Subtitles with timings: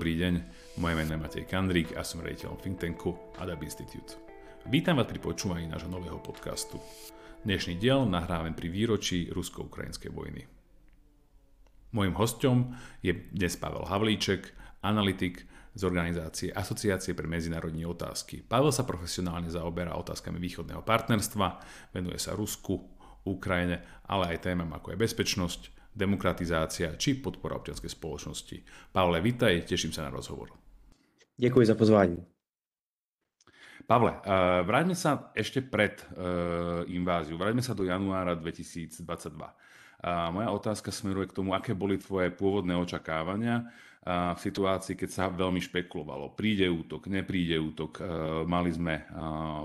[0.00, 0.34] Dobrý deň,
[0.80, 4.16] moje meno je Matej Kandrík a som rejiteľom think tanku Adab Institute.
[4.64, 6.80] Vítam vás pri počúvaní nášho nového podcastu.
[7.44, 10.48] Dnešný diel nahrávame pri výročí rusko-ukrajinskej vojny.
[11.92, 12.72] Mojím hostom
[13.04, 15.44] je dnes Pavel Havlíček, analytik
[15.76, 18.40] z organizácie Asociácie pre medzinárodní otázky.
[18.40, 21.60] Pavel sa profesionálne zaoberá otázkami východného partnerstva,
[21.92, 22.88] venuje sa Rusku,
[23.28, 28.56] Ukrajine, ale aj témam ako je bezpečnosť, demokratizácia či podpora občianskej spoločnosti.
[28.94, 30.54] Pavle, vítaj, teším sa na rozhovor.
[31.40, 32.18] Ďakujem za pozvání.
[33.90, 37.34] Pavle, uh, vráťme sa ešte pred uh, inváziu.
[37.34, 39.02] Vráťme sa do januára 2022.
[39.02, 43.66] Uh, moja otázka smeruje k tomu, aké boli tvoje pôvodné očakávania
[44.06, 46.32] v situácii, keď sa veľmi špekulovalo.
[46.32, 48.00] Príde útok, nepríde útok.
[48.48, 49.04] Mali sme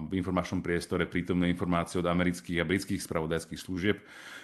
[0.06, 3.98] v informačnom priestore prítomné informácie od amerických a britských spravodajských služieb,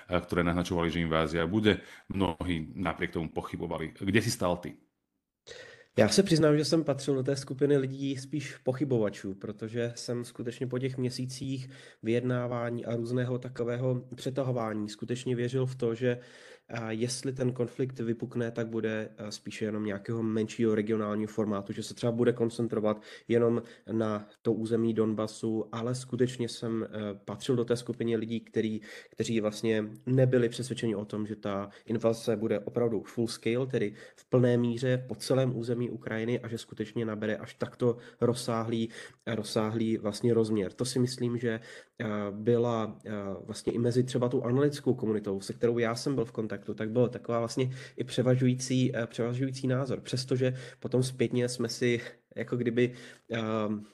[0.08, 1.84] ktoré naznačovali, že invázia bude.
[2.08, 3.92] Mnohí napriek tomu pochybovali.
[4.00, 4.80] Kde si stal ty?
[5.98, 10.68] Já se přiznám, že jsem patřil do té skupiny lidí spíš pochybovačů, protože jsem skutečně
[10.68, 11.70] po těch měsících
[12.04, 16.18] vyjednávání a různého takového přetahování skutečně věřil v to, že
[16.90, 21.94] jestli ten konflikt vypukne, tak bude eh, spíše jenom nějakého menšího regionálního formátu, že se
[21.94, 26.88] třeba bude koncentrovat jenom na to území Donbasu, ale skutečně jsem eh,
[27.26, 32.36] patřil do té skupiny lidí, který, kteří vlastně nebyli přesvědčeni o tom, že ta invaze
[32.36, 37.06] bude opravdu full scale, tedy v plné míře po celém území Ukrajiny a že skutečně
[37.06, 38.90] nabere až takto rozsáhlý,
[39.28, 40.74] rozsáhlý vlastně rozměr.
[40.74, 41.60] To si myslím, že
[42.32, 42.98] byla
[43.46, 46.90] vlastně i mezi třeba tu analytickou komunitou, se kterou já jsem byl v kontaktu, tak
[46.90, 50.02] bylo taková vlastně i převažující, eh, převažující názor.
[50.02, 52.02] Přestože potom zpětně jsme si
[52.36, 52.94] jako kdyby
[53.68, 53.86] um,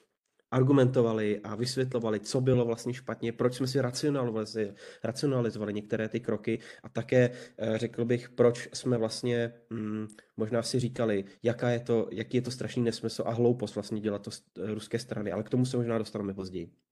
[0.51, 6.59] argumentovali a vysvětlovali, co bylo vlastně špatně, proč jsme si racionalizovali, racionalizovali některé ty kroky
[6.83, 12.07] a také eh, řekl bych, proč jsme vlastně hm, možná si říkali, jaká je to,
[12.11, 15.49] jaký je to strašný nesmysl a hloupost vlastně dělat to z ruské strany, ale k
[15.49, 16.86] tomu se možná dostaneme později.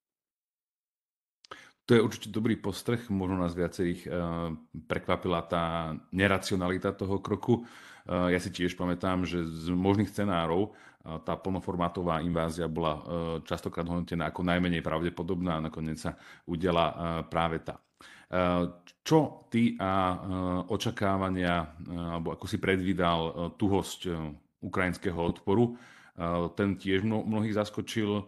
[1.85, 4.49] To je určite dobrý postrh, možno nás viacerých uh,
[4.89, 7.61] prekvapila tá neracionalita toho kroku.
[8.09, 13.01] Uh, ja si tiež pamätám, že z možných scenárov uh, tá plnoformátová invázia bola uh,
[13.45, 16.17] častokrát hodnotená ako najmenej pravdepodobná a nakoniec sa
[16.49, 16.95] udela uh,
[17.29, 17.77] práve tá.
[18.33, 20.17] Uh, čo ty a uh,
[20.73, 24.33] očakávania, uh, alebo ako si predvídal uh, tuhosť uh,
[24.65, 28.25] ukrajinského odporu, uh, ten tiež mnohých zaskočil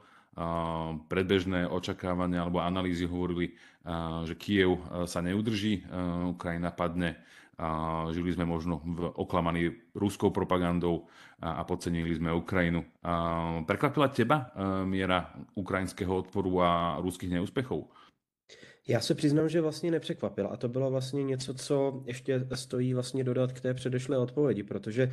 [1.09, 3.57] predbežné očakávania alebo analýzy hovorili,
[4.23, 4.77] že Kiev
[5.09, 5.81] sa neudrží,
[6.29, 7.17] Ukrajina padne.
[8.13, 11.09] Žili sme možno v oklamaní ruskou propagandou
[11.41, 12.85] a podcenili sme Ukrajinu.
[13.65, 14.53] Prekvapila teba
[14.85, 17.89] miera ukrajinského odporu a ruských neúspechov?
[18.89, 23.23] Já se přiznám, že vlastně nepřekvapil a to bylo vlastně něco, co ještě stojí vlastně
[23.23, 25.11] dodat k té předešlé odpovědi, protože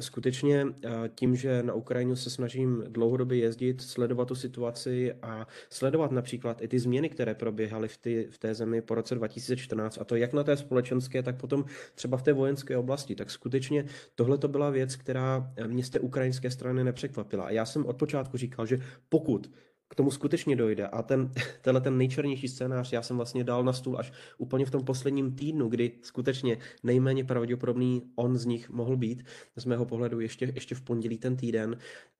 [0.00, 6.12] skutečně eh, tím, že na Ukrajinu se snažím dlouhodobě jezdit, sledovat tu situaci a sledovat
[6.12, 10.04] například i ty změny, které proběhaly v, ty, v té zemi po roce 2014 a
[10.04, 11.64] to jak na té společenské, tak potom
[11.94, 16.00] třeba v té vojenské oblasti, tak skutečně tohle to byla věc, která mě z té
[16.00, 17.44] ukrajinské strany nepřekvapila.
[17.44, 19.50] A já jsem od počátku říkal, že pokud
[19.94, 20.86] tomu skutečně dojde.
[20.86, 21.30] A ten,
[21.62, 25.34] tenhle ten nejčernější scénář já jsem vlastně dal na stůl až úplně v tom posledním
[25.34, 29.24] týdnu, kdy skutečně nejméně pravděpodobný on z nich mohl být,
[29.56, 31.76] z mého pohledu ještě, ještě v pondělí ten týden,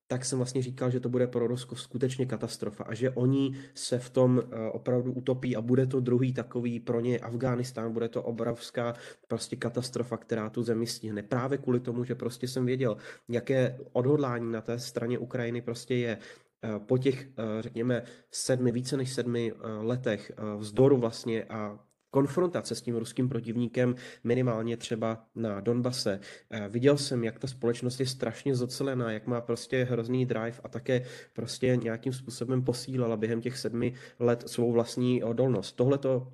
[0.06, 3.98] tak jsem vlastně říkal, že to bude pro Rusko skutečně katastrofa a že oni se
[3.98, 8.22] v tom eh, opravdu utopí a bude to druhý takový pro ně Afghánistán, bude to
[8.22, 8.94] obrovská
[9.28, 11.22] prostě katastrofa, která tu zemi stihne.
[11.22, 12.96] Právě kvůli tomu, že prostě jsem věděl,
[13.28, 16.18] jaké odhodlání na té straně Ukrajiny prostě je.
[16.64, 21.78] Eh, po těch, eh, řekněme, sedmi, více než sedmi eh, letech vzdoru vlastně a
[22.10, 23.94] konfrontace s tím ruským protivníkem,
[24.24, 26.20] minimálně třeba na Donbase.
[26.68, 31.04] Viděl jsem, jak ta společnost je strašně zocelená, jak má prostě hrozný drive a také
[31.32, 35.72] prostě nějakým způsobem posílala během těch sedmi let svou vlastní odolnost.
[35.72, 36.32] Tohle to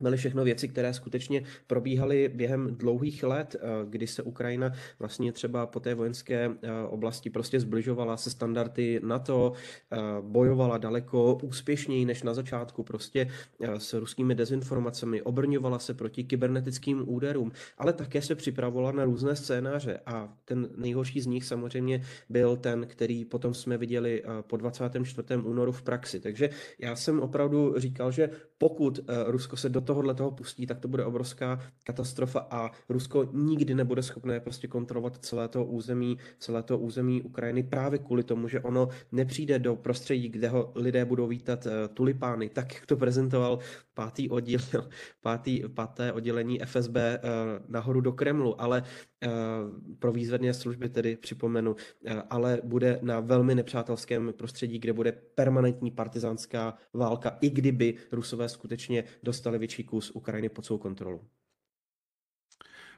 [0.00, 5.66] byly všechno věci, které skutečně probíhaly během dlouhých let, eh, kdy se Ukrajina vlastně třeba
[5.66, 9.52] po té vojenské eh, oblasti prostě zbližovala se standardy NATO,
[9.92, 13.28] eh, bojovala daleko úspěšněji než na začátku prostě
[13.60, 20.00] s ruskými dezinformacemi, obrňovala se proti kybernetickým úderům, ale také se připravovala na různé scénáře
[20.06, 25.36] a ten nejhorší z nich samozřejmě byl ten, který potom jsme viděli po 24.
[25.36, 26.20] únoru v praxi.
[26.20, 30.88] Takže já jsem opravdu říkal, že pokud Rusko se do tohohle toho pustí, tak to
[30.88, 36.78] bude obrovská katastrofa a Rusko nikdy nebude schopné prostě kontrolovat celé to území, celé to
[36.78, 41.66] území Ukrajiny právě kvůli tomu, že ono nepřijde do prostředí, kde ho lidé budou vítat
[41.66, 43.58] eh, tulipány, tak jak to prezentoval
[43.94, 44.60] pátý oddíl,
[45.22, 47.20] pátý, páté oddělení FSB eh,
[47.68, 48.82] nahoru do Kremlu, ale
[49.22, 49.28] eh,
[49.98, 51.76] pro výzvedné služby tedy připomenu,
[52.30, 59.04] ale bude na velmi nepřátelském prostředí, kde bude permanentní partizánská válka, i kdyby Rusové skutečně
[59.22, 61.18] dostali větší kus Ukrajiny pod svou kontrolu.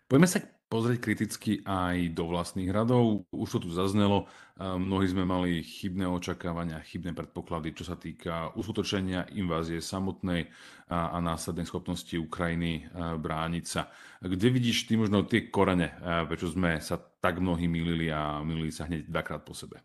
[0.06, 0.38] Poďme sa
[0.68, 3.26] pozrieť kriticky aj do vlastných radov.
[3.34, 4.30] Už to tu zaznelo,
[4.60, 10.46] mnohí sme mali chybné očakávania, chybné predpoklady, čo sa týka uskutočenia invázie samotnej
[10.92, 13.90] a, a následnej schopnosti Ukrajiny brániť sa.
[14.22, 15.96] Kde vidíš ty možno tie korene,
[16.30, 19.82] prečo sme sa tak mnohí milili a milili sa hneď dvakrát po sebe?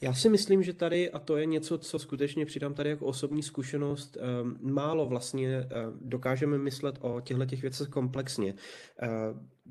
[0.00, 3.42] Já si myslím, že tady, a to je něco, co skutečně přidám tady jako osobní
[3.42, 8.54] zkušenost, ehm, málo vlastně ehm, dokážeme myslet o těchto těch věcech komplexně.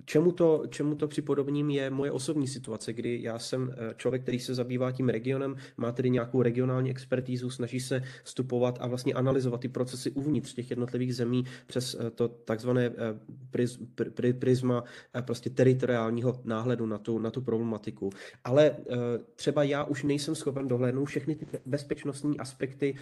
[0.06, 4.40] Čemu to, čemu to připodobním je moje osobní situace, kdy já jsem eh, člověk, který
[4.40, 9.62] se zabývá tím regionem, má tedy nějakou regionální expertízu, snaží se vstupovat a vlastně analyzovat
[9.62, 14.84] ty procesy uvnitř těch jednotlivých zemí přes eh, to takzvané eh, prisma
[15.22, 18.10] prostě teritoriálního náhledu na tu, na tu problematiku.
[18.44, 18.76] Ale
[19.36, 22.96] třeba já už nejsem schopen dohlédnout všechny ty bezpečnostní aspekty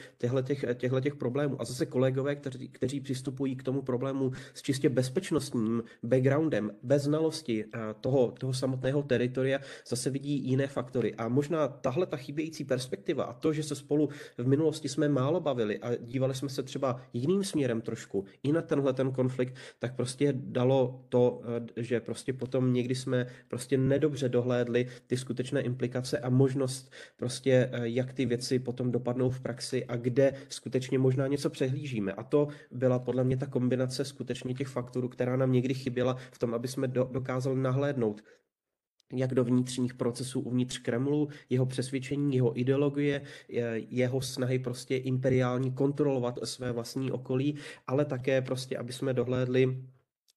[0.77, 1.61] těchto těch problémů.
[1.61, 7.65] A zase kolegové, kteří, kteří přistupují k tomu problému s čistě bezpečnostním backgroundem, bez znalosti
[7.65, 11.15] eh, toho, toho samotného teritoria zase vidí jiné faktory.
[11.15, 15.39] A možná tahle ta chybějící perspektiva a to, že se spolu v minulosti jsme málo
[15.39, 19.95] bavili a dívali jsme se třeba jiným směrem trošku i na tenhle ten konflikt, tak
[19.95, 21.41] prostě dalo to,
[21.77, 27.69] eh, že prostě potom někdy jsme prostě nedobře dohlédli ty skutečné implikace a možnost prostě,
[27.71, 32.11] eh, jak ty věci potom dopadnou v praxi a kde skutečně možná něco přehlížíme.
[32.11, 36.39] A to byla podle mě ta kombinace skutečně těch faktorů, která nám někdy chyběla v
[36.39, 38.21] tom, aby jsme do, dokázali nahlédnout
[39.13, 43.21] jak do vnitřních procesů uvnitř Kremlu, jeho přesvědčení, jeho ideologie,
[43.89, 47.55] jeho snahy prostě imperiální kontrolovat své vlastní okolí,
[47.87, 49.83] ale také prostě, aby jsme dohlédli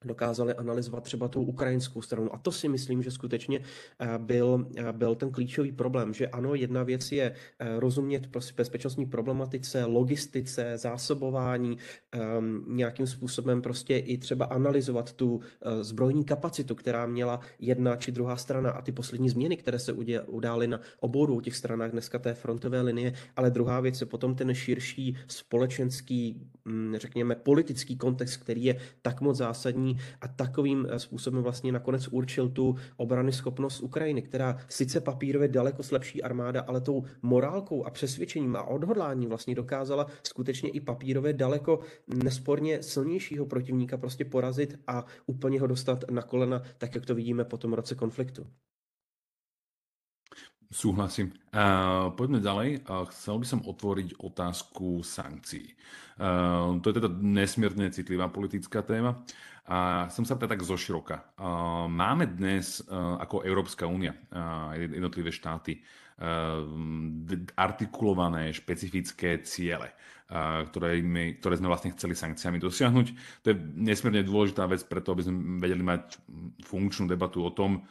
[0.04, 2.34] dokázali analyzovat třeba tu ukrajinskou stranu.
[2.34, 3.60] A to si myslím, že skutečně
[4.00, 8.26] eh, byl, eh, byl ten klíčový problém, že ano, jedna věc je eh, rozumět
[8.56, 11.78] bezpečnostní problematice, logistice, zásobování,
[12.12, 15.40] ehm, nějakým způsobem prostě i třeba analyzovat tu
[15.80, 19.92] zbrojní kapacitu, která měla jedna či druhá strana a ty poslední změny, které se
[20.26, 24.54] udály na obou těch stranách dneska té frontové linie, ale druhá věc je potom ten
[24.54, 31.42] širší společenský, hm, řekněme, politický kontext, který je tak moc zásadní, a takovým eh, způsobem
[31.42, 37.04] vlastně nakonec určil tu obrany schopnost Ukrajiny, která sice papírově daleko slabší armáda, ale tou
[37.22, 41.80] morálkou a přesvědčením a odhodláním vlastně dokázala skutečně i papírově daleko
[42.24, 47.44] nesporně silnějšího protivníka prostě porazit a úplně ho dostat na kolena, tak jak to vidíme
[47.44, 48.46] po tom roce konfliktu.
[50.72, 51.30] Súhlasím.
[51.54, 52.82] Uh, poďme ďalej.
[52.90, 55.78] Uh, chcel by som otvoriť otázku sankcií.
[56.18, 59.22] Uh, to je teda nesmierne citlivá politická téma.
[59.66, 61.16] A chcem sa pýtať tak zoširoka.
[61.90, 64.14] Máme dnes ako Európska únia,
[64.78, 65.82] jednotlivé štáty,
[67.58, 69.90] artikulované špecifické ciele,
[70.70, 73.06] ktoré, my, ktoré sme vlastne chceli sankciami dosiahnuť.
[73.42, 76.14] To je nesmierne dôležitá vec preto, aby sme vedeli mať
[76.62, 77.82] funkčnú debatu o tom,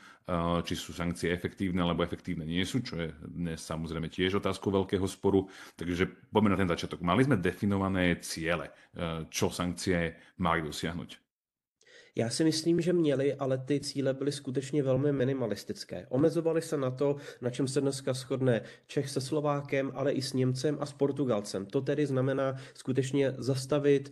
[0.66, 5.06] či sú sankcie efektívne alebo efektívne nie sú, čo je dnes samozrejme tiež otázkou veľkého
[5.06, 5.46] sporu.
[5.78, 7.06] Takže poďme na ten začiatok.
[7.06, 8.74] Mali sme definované ciele,
[9.30, 11.25] čo sankcie mali dosiahnuť.
[12.18, 16.06] Já si myslím, že měli, ale ty cíle byly skutečně velmi minimalistické.
[16.10, 20.34] Omezovali se na to, na čem se dneska shodne Čech se Slovákem, ale i s
[20.34, 21.66] Němcem a s Portugalcem.
[21.66, 24.12] To tedy znamená skutečně zastavit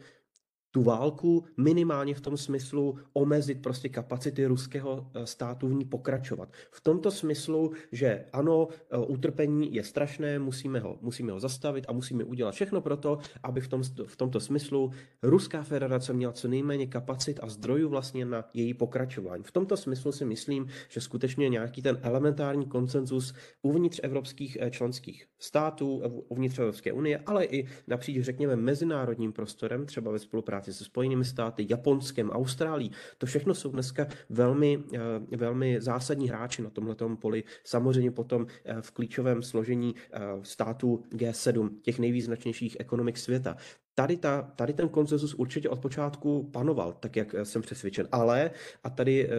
[0.74, 6.50] tu válku minimálně v tom smyslu omezit prostě kapacity ruského eh, státu v ní pokračovat.
[6.72, 11.92] V tomto smyslu, že ano, eh, utrpení je strašné, musíme ho, musíme ho zastavit a
[11.92, 14.92] musíme udělat všechno pro to, aby v, tom, v tomto smyslu
[15.24, 19.44] Ruská federace měla co nejméně kapacit a zdrojů vlastně na její pokračování.
[19.44, 25.26] V tomto smyslu si myslím, že skutečně nějaký ten elementární konsenzus uvnitř evropských eh, členských
[25.40, 30.84] států, uvnitř Evropské unie, ale i napříč, řekněme, mezinárodním prostorem, třeba ve spolupráci spolupráci se
[30.84, 32.92] Spojenými státy, Japonskem, Austrálií.
[33.18, 34.84] To všechno jsou dneska velmi,
[35.32, 37.44] eh, velmi zásadní hráči na tomhle poli.
[37.64, 43.58] Samozřejmě potom eh, v klíčovém složení eh, států G7, těch nejvýznačnějších ekonomik světa.
[43.96, 48.08] Tady, ta, tady ten konsenzus určitě od počátku panoval, tak jak jsem přesvědčen.
[48.12, 48.52] Ale,
[48.84, 49.30] a tady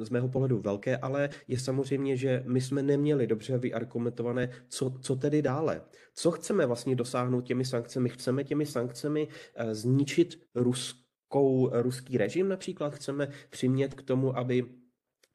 [0.00, 5.16] z mého pohledu velké ale, je samozřejmě, že my jsme neměli dobře vyargumentované, co, co
[5.16, 5.82] tedy dále.
[6.14, 8.08] Co chceme vlastně dosáhnout těmi sankcemi?
[8.08, 9.28] Chceme těmi sankcemi
[9.72, 12.94] zničit ruskou, ruský režim například?
[12.94, 14.81] Chceme přimět k tomu, aby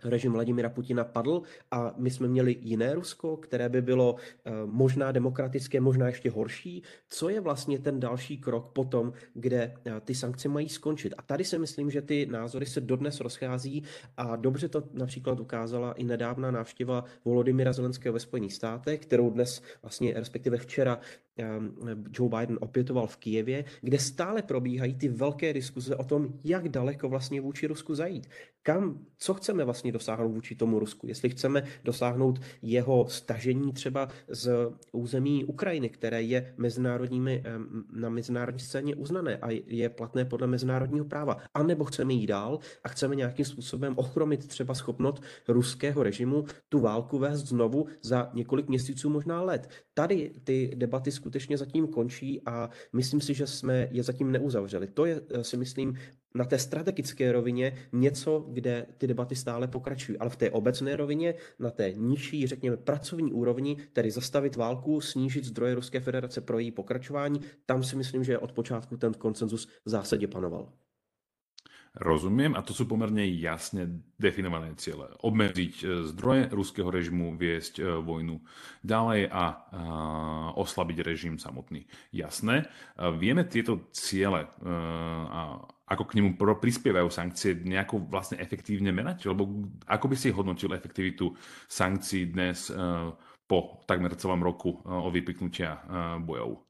[0.03, 5.11] režim Vladimira Putina padl a my jsme měli jiné Rusko, které by bylo eh, možná
[5.11, 6.83] demokratické, možná ještě horší.
[7.09, 11.13] Co je vlastně ten další krok potom, kde eh, ty sankce mají skončit?
[11.17, 13.83] A tady si myslím, že ty názory se dodnes rozchází
[14.17, 19.61] a dobře to například ukázala i nedávná návštěva Volodymyra Zelenského ve Spojených státech, kterou dnes
[19.81, 20.99] vlastně, respektive včera
[22.13, 27.09] Joe Biden opětoval v Kijevě, kde stále probíhají ty velké diskuze o tom, jak daleko
[27.09, 28.27] vlastně vůči Rusku zajít.
[28.63, 31.07] Kam, co chceme vlastně dosáhnout vůči tomu Rusku?
[31.07, 38.59] Jestli chceme dosáhnout jeho stažení třeba z území Ukrajiny, které je mezinárodními, ehm, na mezinárodní
[38.59, 41.37] scéně uznané a je platné podle mezinárodního práva.
[41.53, 46.79] A nebo chceme jít dál a chceme nějakým způsobem ochromit třeba schopnost ruského režimu tu
[46.79, 49.69] válku vést znovu za několik měsíců, možná let.
[49.93, 54.87] Tady ty debaty skutečně zatím končí a myslím si, že jsme je zatím neuzavřeli.
[54.87, 55.97] To je, eh, si myslím,
[56.35, 60.17] na té strategické rovině něco, kde ty debaty stále pokračují.
[60.17, 65.45] Ale v té obecné rovině, na té nižší, řekněme, pracovní úrovni, tedy zastavit válku, snížit
[65.45, 69.89] zdroje Ruské federace pro její pokračování, tam si myslím, že od počátku ten koncenzus v
[69.89, 70.71] zásadě panoval.
[71.97, 73.89] Rozumiem a to sú pomerne jasne
[74.21, 75.09] definované ciele.
[75.25, 78.37] Obmedziť e, zdroje ruského režimu, viesť e, vojnu
[78.85, 79.45] ďalej a,
[80.57, 81.85] oslabiť režim samotný.
[82.13, 82.69] Jasné.
[83.19, 84.49] Vieme tieto ciele
[85.29, 85.41] a
[85.87, 89.29] ako k nemu prispievajú sankcie nejako vlastne efektívne merať?
[89.29, 91.35] Lebo ako by si hodnotil efektivitu
[91.69, 92.73] sankcií dnes
[93.45, 95.83] po takmer celom roku o vypiknutia
[96.23, 96.66] bojov?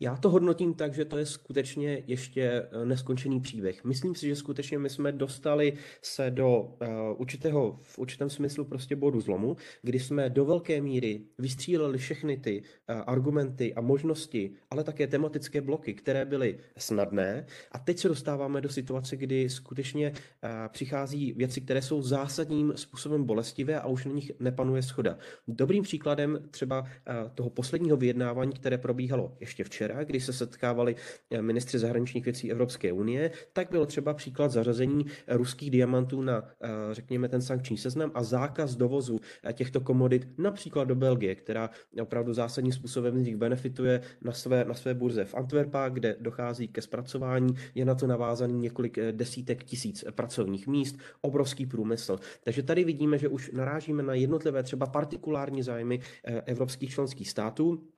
[0.00, 3.84] Já to hodnotím tak, že to je skutečně ještě eh, neskončený příběh.
[3.84, 8.96] Myslím si, že skutečně my jsme dostali se do uh, určitého, v určitém smyslu prostě
[8.96, 14.84] bodu zlomu, kdy jsme do velké míry vystříleli všechny ty uh, argumenty a možnosti, ale
[14.84, 17.46] také tematické bloky, které byly snadné.
[17.72, 23.24] A teď se dostáváme do situace, kdy skutečně uh, přichází věci, které jsou zásadním způsobem
[23.24, 25.18] bolestivé a už na nich nepanuje schoda.
[25.48, 26.86] Dobrým příkladem třeba uh,
[27.34, 30.96] toho posledního vyjednávání, které probíhalo ještě včera, včera, kdy se setkávali
[31.30, 36.68] eh, ministři zahraničních věcí Evropské unie, tak byl třeba příklad zařazení ruských diamantů na, eh,
[36.92, 41.70] řekněme, ten sankční seznam a zákaz dovozu eh, těchto komodit například do Belgie, která
[42.02, 46.68] opravdu zásadním způsobem z nich benefituje na své, na své burze v Antwerpách, kde dochází
[46.68, 52.18] ke zpracování, je na to navázaný několik desítek tisíc pracovních míst, obrovský průmysl.
[52.44, 56.00] Takže tady vidíme, že už narážíme na jednotlivé třeba partikulární zájmy
[56.46, 57.88] evropských členských států,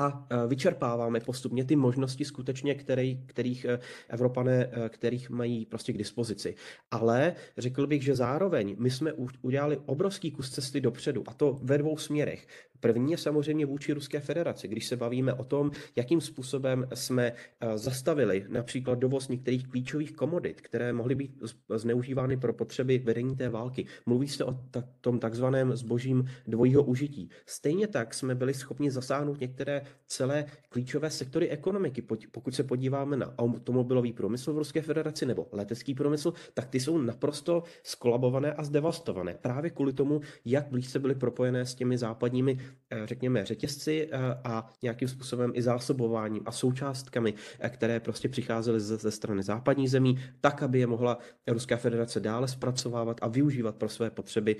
[0.00, 3.78] a e, vyčerpáváme postupně ty možnosti skutečně, který, kterých e,
[4.08, 6.54] Evropané, e, kterých mají prostě k dispozici.
[6.90, 11.78] Ale řekl bych, že zároveň my jsme udělali obrovský kus cesty dopředu a to ve
[11.78, 12.46] dvou směrech.
[12.80, 17.78] První je samozřejmě vůči Ruské federaci, když se bavíme o tom, jakým způsobem jsme eh,
[17.78, 21.42] zastavili například dovoz některých klíčových komodit, které mohly být
[21.74, 23.86] zneužívány pro potřeby vedení té války.
[24.06, 24.58] Mluví se o
[25.00, 27.30] tom takzvaném zbožím dvojího užití.
[27.46, 32.02] Stejně tak jsme byli schopni zasáhnout některé celé klíčové sektory ekonomiky.
[32.32, 36.98] Pokud se podíváme na automobilový průmysl v Ruské federaci nebo letecký průmysl, tak ty jsou
[36.98, 39.34] naprosto skolabované a zdevastované.
[39.34, 42.58] Právě kvůli tomu, jak blízce byly propojené s těmi západními
[43.04, 48.96] řekněme, řetězci eh, a nějakým způsobem i zásobováním a součástkami, eh, které prostě přicházely ze,
[48.96, 53.88] ze strany západních zemí, tak, aby je mohla Ruská federace dále zpracovávat a využívat pro
[53.88, 54.56] své potřeby,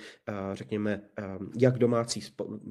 [0.55, 1.01] řekněme,
[1.59, 2.21] jak domácí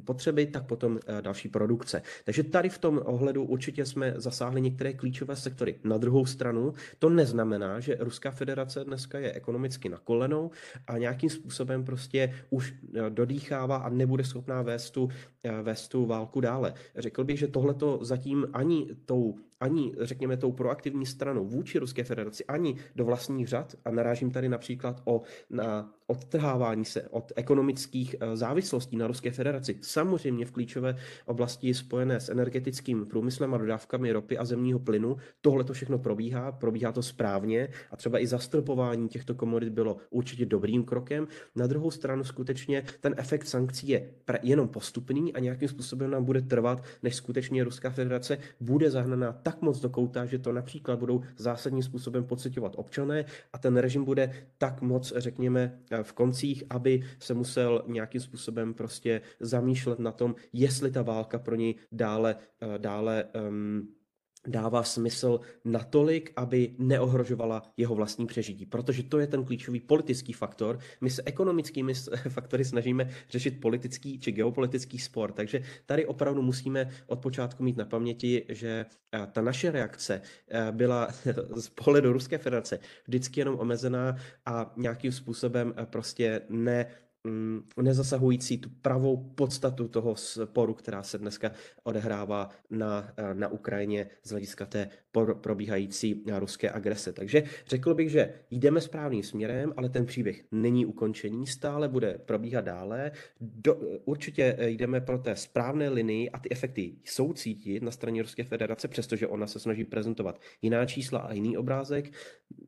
[0.05, 2.01] potřeby, tak potom další produkce.
[2.25, 5.75] Takže tady v tom ohledu určitě jsme zasáhli některé klíčové sektory.
[5.83, 10.51] Na druhou stranu to neznamená, že Ruská federace dneska je ekonomicky na kolenou
[10.87, 12.73] a nějakým způsobem prostě už
[13.09, 15.28] dodýchává a nebude schopná vést tu Eh,
[15.63, 16.73] vést tu válku dále.
[16.95, 22.03] Řekl bych, že tohle to zatím ani tou ani, řekněme, tou proaktivní stranou vůči Ruské
[22.03, 28.15] federaci, ani do vlastních řad, a narážím tady například o, na odtrhávání se od ekonomických
[28.19, 34.11] eh, závislostí na Ruské federaci, samozřejmě v klíčové oblasti spojené s energetickým průmyslem a dodávkami
[34.11, 37.67] ropy a zemního plynu, tohle to všechno probíhá, probíhá to správně.
[37.91, 41.27] A třeba i zastropování těchto komodit bylo určitě dobrým krokem.
[41.55, 44.09] Na druhou stranu skutečně ten efekt sankcí je
[44.41, 49.61] jenom postupný a nějakým způsobem nám bude trvat, než skutečně Ruská federace bude zahnaná tak
[49.61, 54.45] moc do kouta, že to například budou zásadním způsobem pocitovat občané a ten režim bude
[54.57, 60.91] tak moc, řekněme, v koncích, aby se musel nějakým způsobem prostě zamýšlet na tom, jestli
[60.91, 62.35] ta válka pro něj dále,
[62.77, 63.87] dále um,
[64.47, 68.65] dává smysl natolik, aby neohrožovala jeho vlastní přežití.
[68.65, 70.79] Protože to je ten klíčový politický faktor.
[71.01, 71.93] My se ekonomickými
[72.29, 75.31] faktory snažíme řešit politický či geopolitický spor.
[75.31, 80.71] Takže tady opravdu musíme od počátku mít na paměti, že eh, ta naše reakce eh,
[80.71, 81.07] byla
[81.55, 84.15] z pohledu Ruské federace vždycky jenom omezená
[84.45, 86.85] a nějakým způsobem eh, prostě ne
[87.81, 91.51] nezasahující tu pravou podstatu toho sporu, která se dneska
[91.83, 94.89] odehrává na, na Ukrajině z hlediska té
[95.41, 97.13] probíhající ruské agrese.
[97.13, 102.65] Takže řekl bych, že jdeme správným směrem, ale ten příběh není ukončený, stále bude probíhat
[102.65, 103.11] dále.
[103.41, 108.43] Do, určitě jdeme pro té správné linii a ty efekty jsou cítit na straně Ruské
[108.43, 112.11] federace, přestože ona se snaží prezentovat jiná čísla a jiný obrázek.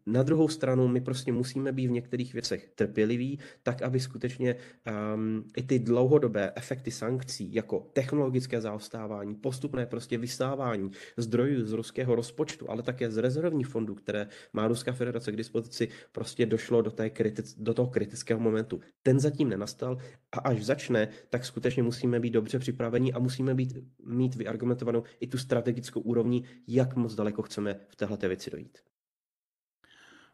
[0.05, 4.55] Na druhou stranu my prostě musíme být v některých věcech trpěliví, tak aby skutečně
[5.15, 12.15] um, i ty dlouhodobé efekty sankcí, jako technologické zaostávání, postupné prostě vystávání zdrojů z ruského
[12.15, 16.91] rozpočtu, ale také z rezervních fondů, které má Ruská federace k dispozici, prostě došlo do,
[16.91, 18.79] té kritic, do toho kritického momentu.
[19.03, 19.97] Ten zatím nenastal
[20.31, 25.27] a až začne, tak skutečně musíme být dobře připraveni a musíme být, mít vyargumentovanou i
[25.27, 28.90] tu strategickou úrovni, jak moc daleko chceme v této věci dojít.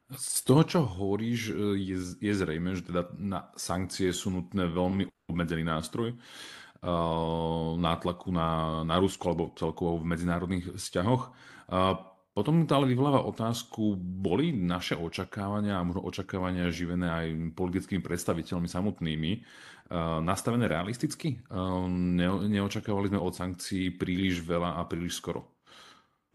[0.08, 5.68] Z toho, čo hovoríš, je, je zrejme, že teda na sankcie sú nutné veľmi obmedzený
[5.68, 11.24] nástroj uh, nátlaku na, na Rusko alebo celkovo v medzinárodných vzťahoch.
[11.68, 12.00] Uh,
[12.38, 17.26] potom to ale vyvoláva otázku, boli naše očakávania a možno očakávania živené aj
[17.58, 19.32] politickými predstaviteľmi samotnými
[20.22, 21.42] nastavené realisticky?
[21.90, 25.57] Ne, neočakávali sme od sankcií príliš veľa a príliš skoro.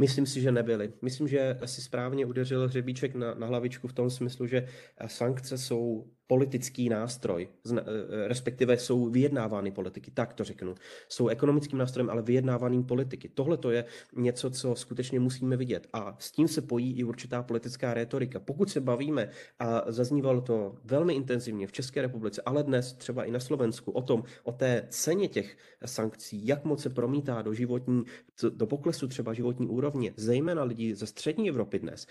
[0.02, 0.92] Myslím si, že nebyly.
[1.02, 4.66] Myslím, že si správně udeřil hřebíček na, na hlavičku v tom smyslu, že
[5.06, 10.74] sankce jsou politický nástroj, e, e, respektive jsou vyjednávány politiky, tak to řeknu.
[11.08, 13.28] Jsou ekonomickým nástrojem, ale vyjednávaným politiky.
[13.28, 13.84] Tohle to je
[14.16, 15.88] něco, co skutečně musíme vidět.
[15.92, 18.40] A s tím se pojí i určitá politická retorika.
[18.40, 23.30] Pokud se bavíme, a zaznívalo to velmi intenzivně v České republice, ale dnes třeba i
[23.30, 28.04] na Slovensku, o tom, o té ceně těch sankcí, jak moc se promítá do životní,
[28.50, 32.06] do poklesu třeba životní úrovně, zejména lidí ze střední Evropy dnes,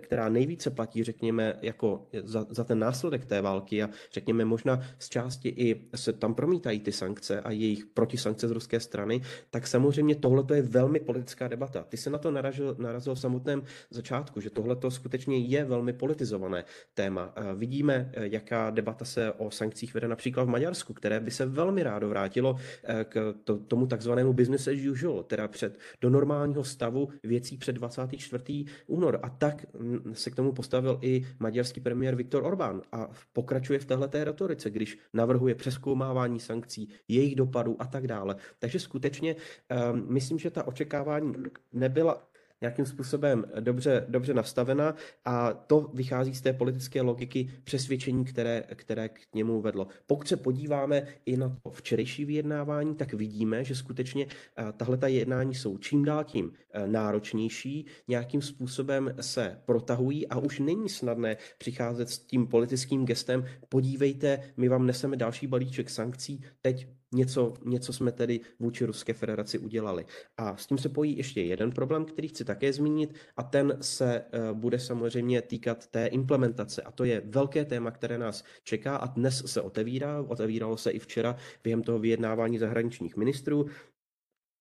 [0.00, 4.80] která nejvíce platí, řekněme, jako za, za ten následek té války, války a řekněme možná
[4.98, 9.66] z části i se tam promítají ty sankce a jejich protisankce z ruské strany, tak
[9.66, 11.84] samozřejmě tohle je velmi politická debata.
[11.88, 16.64] Ty se na to narazil, narazil v samotném začátku, že tohle skutečně je velmi politizované
[16.94, 17.34] téma.
[17.54, 22.08] Vidíme, jaká debata se o sankcích vede například v Maďarsku, které by se velmi rádo
[22.08, 23.34] vrátilo eh, k
[23.68, 28.64] tomu takzvanému business as usual, teda před, do normálního stavu věcí před 24.
[28.86, 29.18] únor.
[29.22, 29.66] A tak
[30.12, 34.70] se k tomu postavil i maďarský premiér Viktor Orbán a pokračuje pokračuje v této retorice,
[34.70, 38.36] když navrhuje přeskoumávání sankcí, jejich dopadů a tak dále.
[38.58, 41.34] Takže skutečně um, myslím, že ta očekávání
[41.72, 42.22] nebyla
[42.64, 49.08] nějakým způsobem dobře, dobře nastavena a to vychází z té politické logiky přesvědčení, které, které
[49.08, 49.86] k němu vedlo.
[50.06, 55.06] Pokud se podíváme i na to včerejší vyjednávání, tak vidíme, že skutečně eh, tahle ta
[55.06, 61.36] jednání jsou čím dál tím eh, náročnější, nějakým způsobem se protahují a už není snadné
[61.58, 67.92] přicházet s tím politickým gestem, podívejte, my vám neseme další balíček sankcí, teď něco, něco
[67.92, 70.06] jsme tedy vůči Ruské federaci udělali.
[70.36, 74.24] A s tím se pojí ještě jeden problém, který chci také zmínit, a ten se
[74.32, 76.82] eh, bude samozřejmě týkat té implementace.
[76.82, 80.22] A to je velké téma, které nás čeká a dnes se otevírá.
[80.22, 83.66] Otevíralo se i včera během toho vyjednávání zahraničních ministrů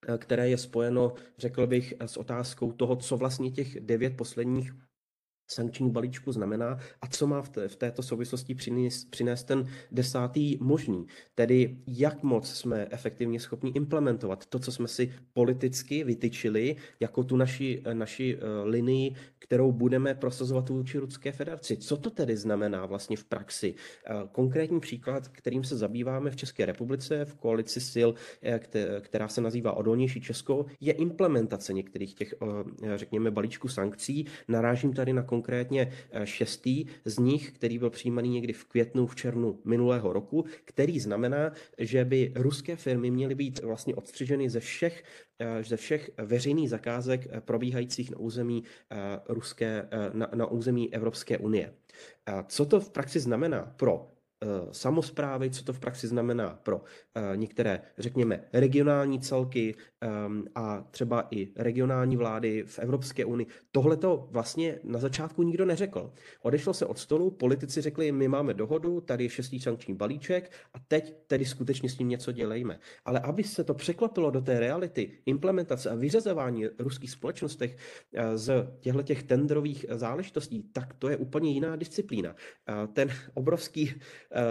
[0.07, 4.71] eh, které je spojeno, řekl bych, s otázkou toho, co vlastně těch devět posledních
[5.47, 10.57] sankční balíčku znamená a co má v, té, v této souvislosti přinést, přinést ten desátý
[10.61, 11.05] možný.
[11.35, 17.37] Tedy jak moc jsme efektivně schopni implementovat to, co jsme si politicky vytyčili jako tu
[17.37, 21.77] naši, naši uh, linii, kterou budeme prosazovat vůči Ruské federaci.
[21.77, 23.73] Co to tedy znamená vlastně v praxi?
[23.73, 28.57] Uh, konkrétní příklad, kterým se zabýváme v České republice v koalici sil, uh,
[28.99, 32.33] která se nazývá Odolnější Česko, je implementace některých těch,
[32.95, 34.25] řekněme, balíčků sankcí.
[34.47, 39.15] Narážím tady na konkrétně eh, šestý z nich, který byl přijímaný někdy v květnu, v
[39.15, 45.03] červnu minulého roku, který znamená, že by ruské firmy měly být vlastně odstřiženy ze všech,
[45.39, 48.63] eh, ze všech veřejných zakázek eh, probíhajících na území
[49.29, 51.73] ruské, na, na území Evropské unie.
[52.47, 54.12] Co to v praxi znamená pro
[54.71, 56.81] samozprávy, co to v praxi znamená pro
[57.35, 63.47] některé, řekněme, regionální celky ehm, a třeba i regionální vlády v Evropské unii.
[63.71, 66.13] Tohle to vlastně na začátku nikdo neřekl.
[66.41, 70.77] Odešlo se od stolu, politici řekli, my máme dohodu, tady je šestý sankční balíček a
[70.87, 72.79] teď tedy skutečně s tím něco dělejme.
[73.05, 77.77] Ale aby se to překlopilo do té reality, implementace a vyřazování ruských společnostech
[78.35, 82.35] z těchto těch tendrových záležitostí, tak to je úplně jiná disciplína.
[82.93, 83.93] Ten obrovský,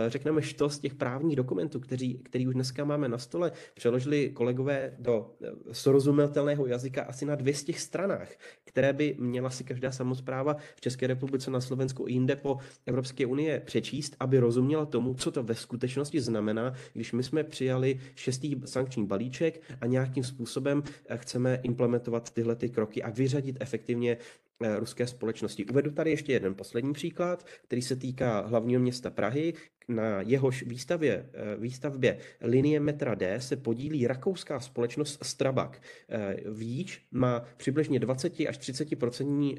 [0.09, 5.35] řekneme, štos těch právních dokumentů, který, který už dneska máme na stole, přeložili kolegové do
[5.73, 8.29] srozumitelného jazyka asi na 200 stranách,
[8.65, 13.27] které by měla si každá samozpráva v České republice, na Slovensku i jinde po Evropské
[13.27, 18.61] unie přečíst, aby rozuměla tomu, co to ve skutečnosti znamená, když my jsme přijali šestý
[18.65, 20.83] sankční balíček a nějakým způsobem
[21.17, 25.65] chceme implementovat tyhle ty kroky a vyřadit efektivně Eh, ruské společnosti.
[25.65, 29.55] Uvedu tady ještě jeden poslední příklad, který se týká hlavního města Prahy.
[29.89, 35.83] Na jehož výstavě, eh, výstavbě linie metra D se podílí rakouská společnost Strabag.
[36.09, 39.59] Eh, Víč má přibližně 20 až 30%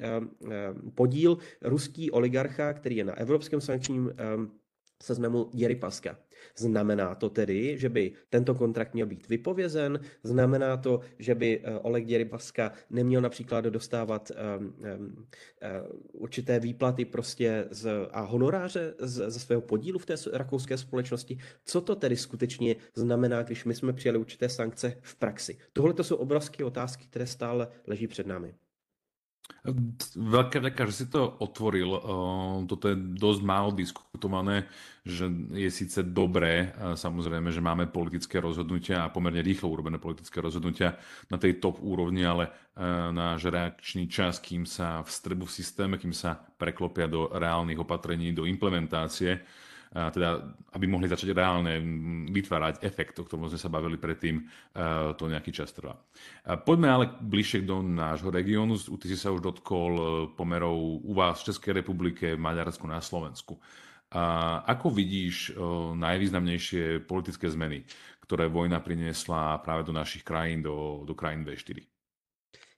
[0.96, 4.12] podíl ruský oligarcha, který je na evropském sankčním
[5.04, 6.18] seznamu Paska.
[6.58, 9.99] Znamená to tedy, že by tento kontrakt měl být vypovězen?
[10.23, 15.27] Znamená to, že by eh, Oleg Paska neměl například dostávat um, um,
[16.12, 21.38] určité výplaty prostě z, a honoráře ze svého podílu v té rakouské společnosti?
[21.65, 25.58] Co to tedy skutečně znamená, když my jsme přijali určité sankce v praxi?
[25.73, 28.53] Tohle to jsou obrovské otázky, které stále leží před námi.
[30.15, 31.95] Veľká vďaka, že si to otvoril.
[32.67, 34.67] Toto je dosť málo diskutované,
[35.08, 40.99] že je síce dobré, samozrejme, že máme politické rozhodnutia a pomerne rýchlo urobené politické rozhodnutia
[41.32, 42.51] na tej top úrovni, ale
[43.15, 48.43] náš reakčný čas, kým sa vstrbu v systéme, kým sa preklopia do reálnych opatrení, do
[48.43, 49.43] implementácie,
[49.93, 50.41] teda
[50.73, 51.77] aby mohli začať reálne
[52.34, 54.41] vytvárať efekt, o ktorom sme sa bavili predtým,
[55.17, 55.93] to nejaký čas trvá.
[56.65, 58.73] Poďme ale bližšie do nášho regiónu.
[58.82, 60.03] Ty si sa už dotkol e,
[60.34, 63.62] pomerov u vás v Českej republike, Maďarsku, na Slovensku.
[64.13, 65.62] A ako vidíš e,
[65.93, 67.86] najvýznamnejšie politické zmeny,
[68.25, 71.92] ktoré vojna priniesla práve do našich krajín, do, do krajín V4?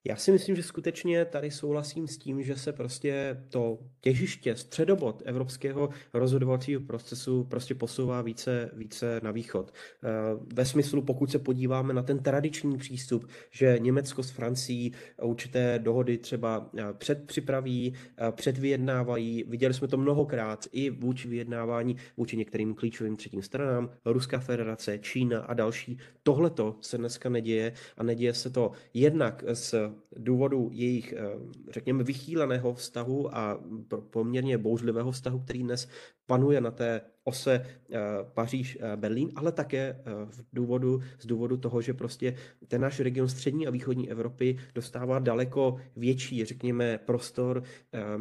[0.07, 5.21] Já si myslím, že skutečně tady souhlasím s tím, že se prostě to těžiště, středobod
[5.25, 9.73] evropského rozhodovacího procesu prostě posouvá více, více na východ.
[10.03, 10.09] Eh,
[10.53, 14.91] ve smyslu, pokud se podíváme na ten tradiční přístup, že Německo s Francií
[15.21, 22.37] určité dohody třeba eh, předpřipraví, eh, předvyjednávají, viděli jsme to mnohokrát i vůči vyjednávání vůči
[22.37, 25.97] některým klíčovým třetím stranám, Ruská federace, Čína a další.
[26.23, 31.23] Tohle se dneska neděje a neděje se to jednak s důvodu jejich, eh,
[31.71, 33.63] řekněme, vychýleného vztahu a
[34.09, 35.87] poměrně bouřlivého vztahu, který dnes
[36.25, 37.99] panuje na té ose eh,
[38.33, 42.35] Paříž-Berlín, ale také eh, v důvodu, z důvodu toho, že prostě
[42.67, 47.63] ten náš region střední a východní Evropy dostává daleko větší, řekněme, prostor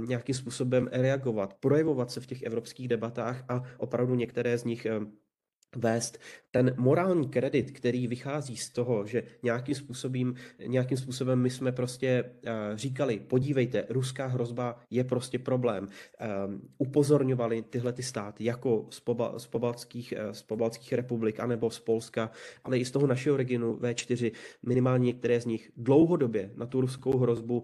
[0.07, 4.87] nějakým způsobem reagovat, projevovat se v těch evropských debatách a opravdu některé z nich
[5.77, 6.19] vést
[6.55, 10.35] ten morální kredit, který vychází z toho, že nějakým způsobem,
[10.67, 15.87] nějakým způsobem my jsme prostě uh, říkali, podívejte, ruská hrozba je prostě problém.
[15.87, 21.71] Um, upozorňovali tyhle ty státy jako z, poba, z, pobaltských, uh, z pobaltských republik anebo
[21.71, 22.31] z Polska,
[22.64, 27.19] ale i z toho našeho regionu V4, minimálně některé z nich dlouhodobě na tu ruskou
[27.19, 27.62] hrozbu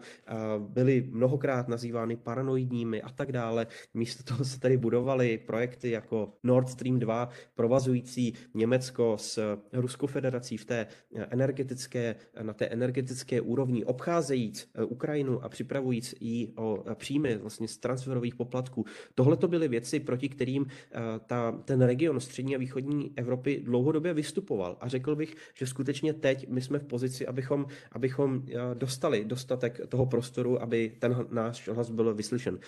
[0.59, 3.67] byly mnohokrát nazývány paranoidními a tak dále.
[3.95, 10.07] Místo toho se tady budovaly projekty jako Nord Stream 2, provazující Německo Německo s Ruskou
[10.07, 10.87] federací v té
[11.31, 17.69] energetické, na té energetické úrovni, obcházejíc eh, Ukrajinu a připravujíc ji o eh, příjmy vlastně
[17.69, 18.85] z transferových poplatků.
[19.15, 24.15] Tohle to byly věci, proti kterým eh, ta, ten region střední a východní Evropy dlouhodobě
[24.15, 24.77] vystupoval.
[24.81, 28.43] A řekl bych, že skutečně teď my jsme v pozici, abychom, abychom
[28.75, 32.59] dostali dostatek toho prostoru, aby ten náš hlas byl vyslyšen.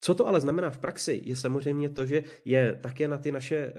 [0.00, 3.56] Co to ale znamená v praxi, je samozřejmě to, že je také na ty naše
[3.56, 3.72] eh,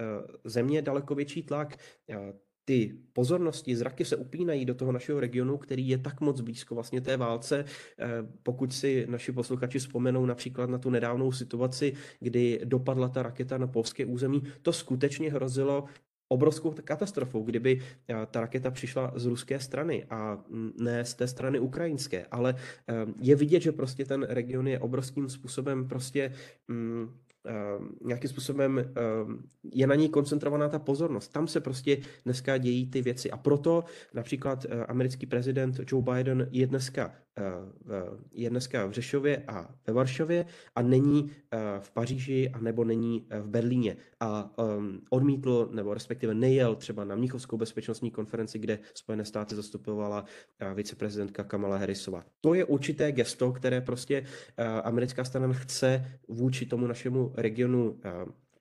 [0.43, 1.77] země daleko větší tlak.
[2.09, 2.33] Eh,
[2.67, 7.01] ty pozornosti, zraky se upínají do toho našeho regionu, který je tak moc blízko vlastně
[7.01, 7.65] té válce.
[7.99, 8.07] Eh,
[8.43, 13.67] pokud si naši posluchači vzpomenou například na tu nedávnou situaci, kdy dopadla ta raketa na
[13.67, 15.85] polské území, to skutečně hrozilo
[16.27, 20.43] obrovskou katastrofou, kdyby eh, ta raketa přišla z ruské strany a
[20.79, 22.55] ne z té strany ukrajinské, ale
[22.87, 26.33] eh, je vidět, že prostě ten region je obrovským způsobem prostě
[26.67, 27.09] mm,
[28.05, 28.93] nějakým způsobem
[29.73, 31.27] je na něj koncentrovaná ta pozornost.
[31.27, 33.31] Tam se prostě dneska dějí ty věci.
[33.31, 37.13] A proto například americký prezident Joe Biden je dneska
[38.31, 41.31] je dneska v Řešově a ve Varšavě a není
[41.79, 44.51] v Paříži a nebo není v Berlíně a
[45.09, 50.25] odmítl nebo respektive nejel třeba na Mnichovskou bezpečnostní konferenci, kde Spojené státy zastupovala
[50.73, 52.23] viceprezidentka Kamala Harrisová.
[52.41, 54.25] To je určité gesto, které prostě
[54.83, 57.99] americká strana chce vůči tomu našemu regionu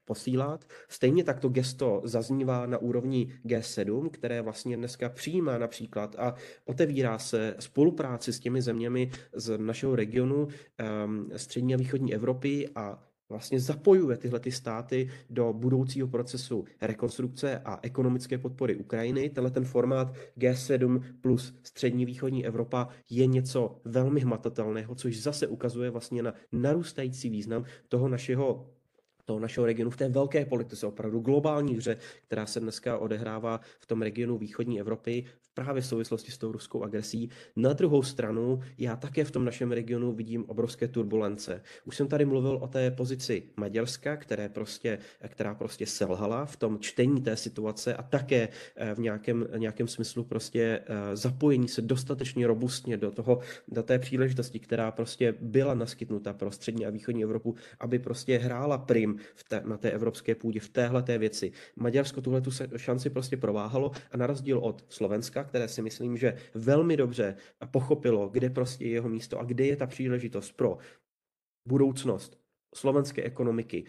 [0.07, 0.64] posílat.
[0.88, 7.19] Stejně tak to gesto zaznívá na úrovni G7, které vlastně dneska přijímá například a otevírá
[7.19, 13.60] se spolupráci s těmi zeměmi z našeho regionu um, střední a východní Evropy a vlastně
[13.60, 19.30] zapojuje tyhle ty státy do budoucího procesu rekonstrukce a ekonomické podpory Ukrajiny.
[19.30, 25.90] Tenhle ten formát G7 plus střední východní Evropa je něco velmi hmatatelného, což zase ukazuje
[25.90, 28.75] vlastně na narůstající význam toho našeho
[29.26, 33.86] toho našeho regionu v té velké politice, opravdu globální hře, která se dneska odehrává v
[33.86, 35.24] tom regionu východní Evropy,
[35.56, 37.30] právě v souvislosti s tou ruskou agresí.
[37.56, 41.62] Na druhou stranu, já také v tom našem regionu vidím obrovské turbulence.
[41.84, 46.78] Už jsem tady mluvil o té pozici Maďarska, které prostě, která prostě selhala v tom
[46.78, 52.46] čtení té situace a také eh, v nějakém, nějakém smyslu prostě eh, zapojení se dostatečně
[52.46, 57.54] robustně do, toho, do té příležitosti, která prostě byla naskytnuta pro střední a východní Evropu,
[57.80, 61.52] aby prostě hrála prim v té, na té evropské půdě v téhle té věci.
[61.76, 66.37] Maďarsko tuhle tu šanci prostě prováhalo a na rozdíl od Slovenska, které si myslím, že
[66.55, 67.37] velmi dobře
[67.70, 70.79] pochopilo, kde prostě je jeho místo a kde je ta příležitost pro
[71.68, 72.38] budoucnost
[72.74, 73.85] slovenské ekonomiky,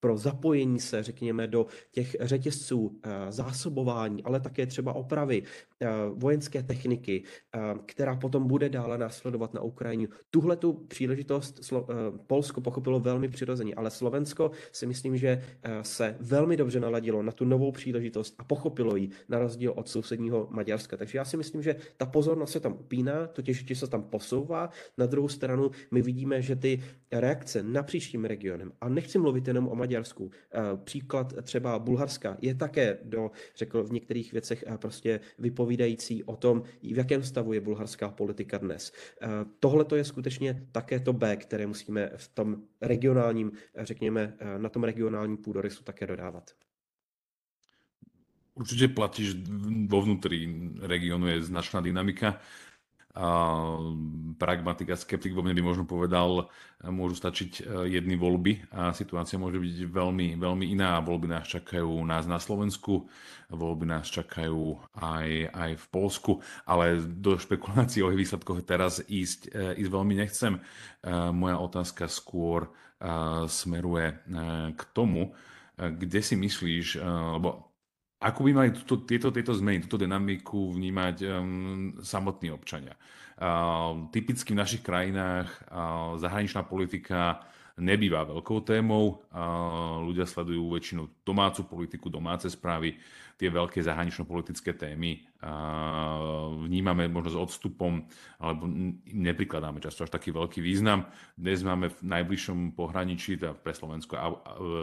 [0.00, 5.42] pro zapojení se, řekněme, do těch řetězců eh, zásobování, ale také třeba opravy
[6.14, 7.22] vojenské techniky,
[7.54, 10.08] eh, která potom bude dále následovat na Ukrajině.
[10.30, 11.74] Tuhle tu příležitost
[12.26, 15.42] Polsko pochopilo velmi přirozeně, ale Slovensko si myslím, že
[15.82, 20.48] se velmi dobře naladilo na tu novou příležitost a pochopilo ji na rozdíl od sousedního
[20.50, 20.96] Maďarska.
[20.96, 24.70] Takže já si myslím, že ta pozornost se tam upíná, to těžiště se tam posouvá.
[24.98, 29.68] Na druhou stranu my vidíme, že ty reakce napříč tím regionem, a nechci mluvit jenom
[29.68, 30.30] o Maďarsku.
[30.30, 35.20] Eh, příklad třeba Bulharska je také do, řekl v některých věcech eh, prostě
[35.74, 38.92] vypovídající o tom, v jakém stavu je bulharská politika dnes.
[39.22, 39.28] Eh,
[39.60, 44.84] tohle to je skutečně také to B, které musíme v tom regionálním, řekněme, na tom
[44.84, 46.50] regionálním půdorysu také dodávat.
[48.54, 49.34] Určite platí, že
[49.86, 50.46] vo vnútri
[50.80, 52.38] regiónu je značná dynamika
[54.34, 56.50] pragmatik a skeptik vo mne by možno povedal,
[56.82, 57.62] môžu stačiť e,
[57.94, 60.98] jedny voľby a situácia môže byť veľmi, veľmi iná.
[60.98, 63.06] Voľby nás čakajú nás na Slovensku,
[63.54, 66.32] voľby nás čakajú aj, aj v Polsku,
[66.66, 70.58] ale do špekulácií o výsledkoch teraz ísť, e, ísť veľmi nechcem.
[70.58, 70.60] E,
[71.30, 72.68] moja otázka skôr
[73.52, 74.16] smeruje
[74.72, 75.36] k tomu,
[75.76, 77.04] kde si myslíš,
[77.36, 77.73] lebo
[78.24, 82.96] ako by mali tuto, tieto, tieto zmeny, túto dynamiku vnímať um, samotní občania?
[83.34, 87.44] Uh, typicky v našich krajinách uh, zahraničná politika
[87.80, 89.24] nebýva veľkou témou.
[90.06, 92.94] Ľudia sledujú väčšinou domácu politiku, domáce správy,
[93.34, 95.26] tie veľké zahranično-politické témy
[96.64, 98.06] vnímame možno s odstupom,
[98.38, 98.64] alebo
[99.10, 101.10] neprikladáme často až taký veľký význam.
[101.34, 104.26] Dnes máme v najbližšom pohraničí, teda pre Slovensko a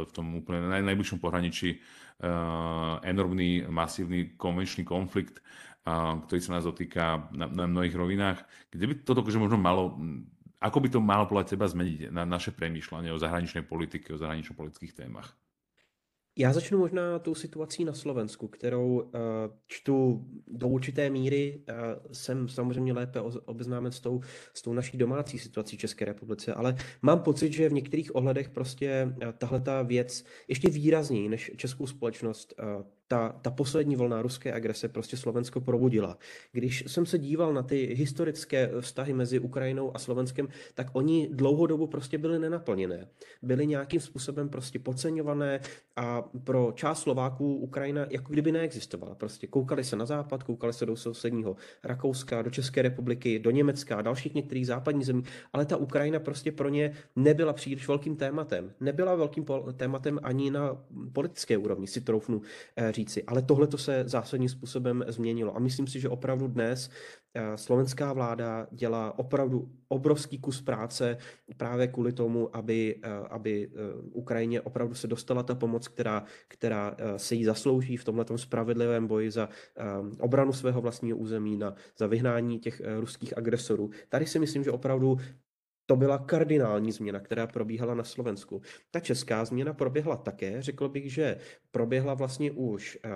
[0.06, 1.80] v tom úplne najbližšom pohraničí
[2.22, 5.42] Eh, enormný, masívny konvenčný konflikt,
[6.30, 8.46] ktorý sa nás dotýka na, na mnohých rovinách.
[8.70, 9.98] Kde by toto možno malo,
[10.62, 14.94] ako by to malo podľa teba zmeniť na naše premýšľanie o zahraničnej politike, o zahranično-politických
[14.94, 15.34] témach?
[16.38, 19.12] Já začnu možná tou situací na Slovensku, kterou uh,
[19.68, 21.64] čtu do určité míry.
[21.70, 21.76] Uh,
[22.12, 24.22] jsem samozřejmě lépe obeznámen s tou,
[24.54, 29.16] s tou naší domácí situací České republice, ale mám pocit, že v některých ohledech prostě
[29.16, 32.54] uh, tahle ta věc ještě výrazněji než českou společnost
[33.12, 36.18] ta, ta poslední vlna ruské agrese prostě Slovensko probudila.
[36.52, 41.88] Když jsem se díval na ty historické vztahy mezi Ukrajinou a Slovenskem, tak oni dlouhodobu
[41.88, 43.08] prostě byly nenaplněné.
[43.42, 45.60] Byly nějakým způsobem prostě podceňované
[45.96, 49.16] a pro část Slováků Ukrajina jako kdyby neexistovala.
[49.16, 53.96] Prostě koukali se na západ, koukali se do sousedního Rakouska, do České republiky, do Německa
[53.96, 58.74] a dalších některých západních zemí, ale ta Ukrajina prostě pro ně nebyla příliš velkým tématem.
[58.80, 59.46] Nebyla velkým
[59.78, 62.42] tématem ani na politické úrovni, si troufnu
[62.90, 63.24] říct říci.
[63.24, 65.56] Ale tohle to se zásadním způsobem změnilo.
[65.56, 66.90] A myslím si, že opravdu dnes
[67.34, 71.18] eh, slovenská vláda dělá opravdu obrovský kus práce
[71.58, 73.78] právě kvůli tomu, aby, eh, aby eh,
[74.14, 79.32] Ukrajině opravdu se dostala ta pomoc, která, která se jí zaslouží v tomhle spravedlivém boji
[79.32, 79.50] za
[80.20, 83.90] obranu svého vlastního území, na, za vyhnání těch ruských agresorů.
[84.10, 85.18] Tady si myslím, že opravdu
[85.92, 88.62] To byla kardinální změna, která probíhala na Slovensku.
[88.92, 91.38] Ta česká změna proběhla také, řekl bych, že
[91.72, 93.10] proběhla vlastně už eh,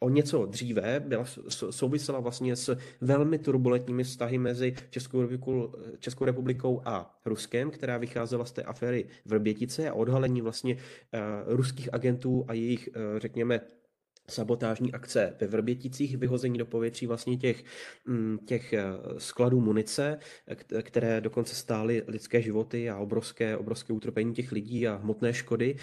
[0.00, 1.24] o něco dříve, byla,
[1.70, 8.44] souvisela vlastně s velmi turbulentními vztahy mezi Českou republikou, Českou republikou a Ruskem, která vycházela
[8.44, 10.80] z té aféry Vrbětice a odhalení vlastně uh,
[11.46, 13.60] ruských agentů a jejich, uh, řekněme,
[14.30, 17.64] sabotážní akce ve Vrběticích, vyhození do povětří vlastně těch,
[18.06, 18.84] mm, těch eh,
[19.18, 20.18] skladů munice,
[20.82, 25.76] které dokonce stály lidské životy a obrovské, obrovské utrpení těch lidí a hmotné škody.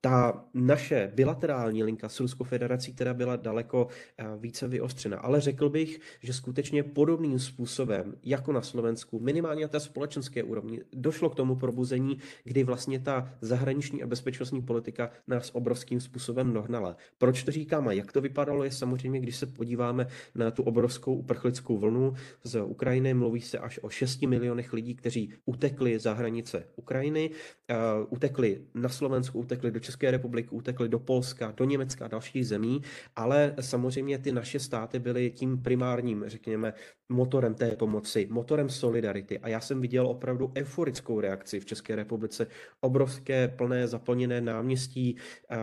[0.00, 5.18] Ta naše bilaterální linka s Ruskou federací, která byla daleko eh, více vyostřena.
[5.18, 10.80] Ale řekl bych, že skutečně podobným způsobem, jako na Slovensku, minimálně na té společenské úrovni,
[10.92, 16.96] došlo k tomu probuzení, kdy vlastně ta zahraniční a bezpečnostní politika nás obrovským způsobem dohnala.
[17.18, 21.14] Proč to říkám a jak to vypadalo, je samozřejmě, když se podíváme na tu obrovskou
[21.14, 26.64] uprchlickou vlnu z Ukrajiny, mluví se až o 6 milionech lidí, kteří utekli za hranice
[26.76, 32.08] Ukrajiny, uh, utekli na Slovensku, utekli do České republiky, utekli do Polska, do Německa a
[32.08, 32.82] dalších zemí,
[33.16, 36.72] ale samozřejmě ty naše státy byly tím primárním, řekněme,
[37.08, 39.38] motorem té pomoci, motorem solidarity.
[39.38, 42.46] A já jsem viděl opravdu euforickou reakci v České republice,
[42.80, 45.16] obrovské plné zaplněné náměstí,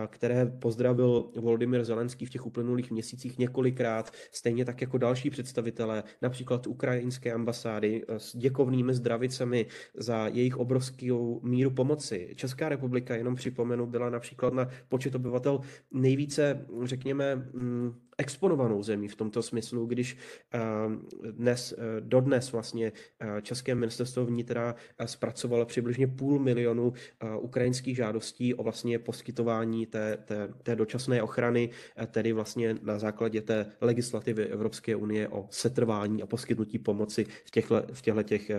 [0.08, 6.66] které pozdravil Volodymyr Zelenský v těch uplynulých měsících několikrát, stejně tak jako další představitelé, například
[6.66, 12.32] ukrajinské ambasády s děkovnými zdravicemi za jejich obrovskou míru pomoci.
[12.36, 15.60] Česká republika, jenom připomenu, byla například na počet obyvatel
[15.92, 20.16] nejvíce, řekněme, mm, exponovanou zemí v tomto smyslu, když
[20.54, 20.60] eh,
[21.30, 24.74] dnes, eh, dodnes vlastně eh, České ministerstvo vnitra
[25.04, 26.92] zpracovalo přibližně půl milionu
[27.40, 31.70] ukrajinských žádostí o vlastně poskytování té, té, té dočasné ochrany,
[32.10, 37.82] tedy vlastně na základě té legislativy Evropské unie o setrvání a poskytnutí pomoci v těchto,
[37.92, 38.50] v těchto těch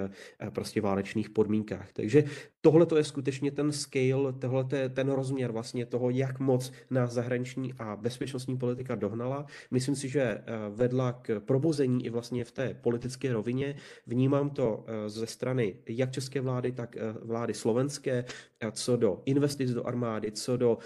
[0.49, 1.93] prostě válečných podmínkách.
[1.93, 2.23] Takže
[2.61, 7.73] tohle to je skutečně ten scale, tohle ten rozměr vlastně toho, jak moc nás zahraniční
[7.79, 12.73] a bezpečnostní politika dohnala Myslím si, že eh, vedla k probuzení i vlastně v té
[12.73, 13.75] politické rovině.
[14.07, 18.25] Vnímám to eh, ze strany jak české vlády, tak eh, vlády slovenské,
[18.71, 20.77] co do investic do armády, co do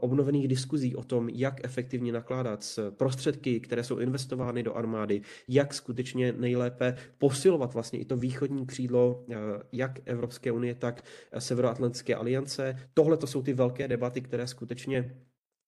[0.00, 5.74] obnovených diskuzí o tom, jak efektivně nakládat s prostředky, které jsou investovány do armády, jak
[5.74, 9.24] skutečně nejlépe posilovat vlastně i to východní křídlo
[9.72, 11.04] jak Evropské unie, tak
[11.38, 12.76] Severoatlantické aliance.
[12.94, 15.16] Tohle to jsou ty velké debaty, které skutečně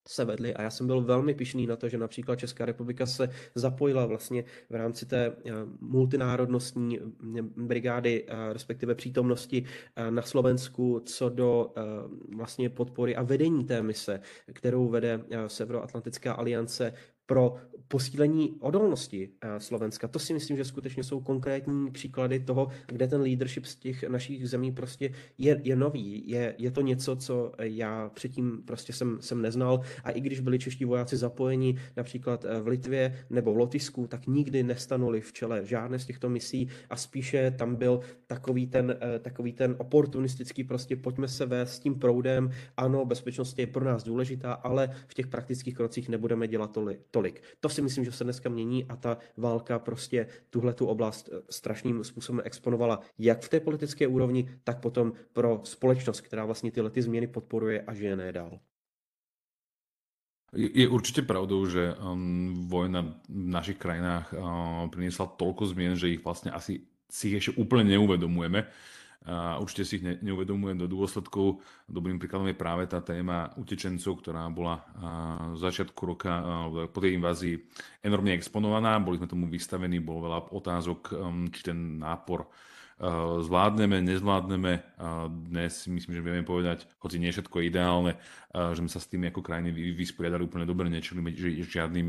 [0.08, 3.28] se vedly a já jsem byl velmi pišný na to, že například Česká republika se
[3.54, 7.02] zapojila vlastně v rámci té eh, multinárodnostní eh,
[7.56, 9.64] brigády, eh, respektive přítomnosti
[10.10, 11.72] na Slovensku co do
[12.36, 14.20] vlastně podpory a vedení té mise,
[14.52, 16.92] kterou vede Severoatlantická aliance
[17.28, 17.56] pro
[17.88, 20.08] posílení odolnosti eh, Slovenska.
[20.08, 24.48] To si myslím, že skutečně jsou konkrétní příklady toho, kde ten leadership z těch našich
[24.48, 26.30] zemí prostě je, je nový.
[26.30, 30.58] Je, je to něco, co já předtím prostě jsem, jsem neznal a i když byli
[30.58, 35.66] čeští vojáci zapojeni například eh, v Litvě nebo v Lotisku, tak nikdy nestanuli v čele
[35.66, 40.96] žádné z těchto misí a spíše tam byl takový ten, eh, takový ten oportunistický prostě
[40.96, 45.26] pojďme se vést s tím proudem, ano, bezpečnost je pro nás důležitá, ale v těch
[45.26, 47.00] praktických krocích nebudeme dělat tolik.
[47.18, 47.42] Tolik.
[47.60, 51.42] To si myslím, že se dneska mění a ta válka prostě tuhle tu oblast eh,
[51.50, 56.90] strašným způsobem exponovala jak v té politické úrovni, tak potom pro společnost, která vlastně tyhle
[56.90, 58.62] ty změny podporuje a žije dál.
[60.56, 66.24] Je určite pravdou, že um, vojna v našich krajinách uh, priniesla toľko zmien, že ich
[66.24, 68.64] vlastne asi si ich ešte úplne neuvedomujeme
[69.26, 71.60] a určite si ich ne, neuvedomujem do dôsledkov.
[71.84, 74.80] Dobrým príkladom je práve tá téma utečencov, ktorá bola
[75.52, 76.32] v začiatku roka
[76.88, 77.54] po tej invázii
[78.06, 78.96] enormne exponovaná.
[79.02, 82.48] Boli sme tomu vystavení, bolo veľa otázok, um, či ten nápor
[83.42, 84.98] zvládneme, nezvládneme.
[85.48, 88.12] Dnes si myslím, že vieme povedať, hoci nie všetko je ideálne,
[88.50, 91.30] že sme sa s tým ako krajiny vysporiadali úplne dobre, nečelíme
[91.62, 92.08] žiadnym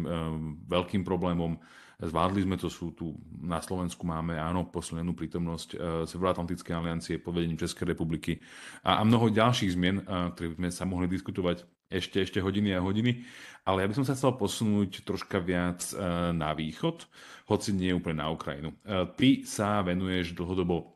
[0.66, 1.62] veľkým problémom.
[2.00, 3.12] Zvládli sme to, sú tu
[3.44, 5.76] na Slovensku máme, áno, posilnenú prítomnosť
[6.08, 8.40] Severoatlantickej aliancie pod vedením Českej republiky
[8.88, 13.26] a, a mnoho ďalších zmien, ktoré sme sa mohli diskutovať ešte, ešte hodiny a hodiny.
[13.66, 17.10] Ale ja by som sa chcel posunúť troška viac uh, na východ,
[17.50, 18.78] hoci nie úplne na Ukrajinu.
[18.86, 20.96] Uh, ty sa venuješ dlhodobo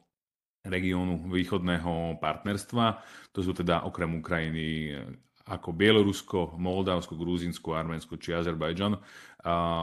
[0.63, 3.03] regiónu východného partnerstva,
[3.35, 4.95] to sú teda okrem Ukrajiny
[5.43, 8.95] ako Bielorusko, Moldavsko, Gruzínsko, Arménsko či Azerbajdžan.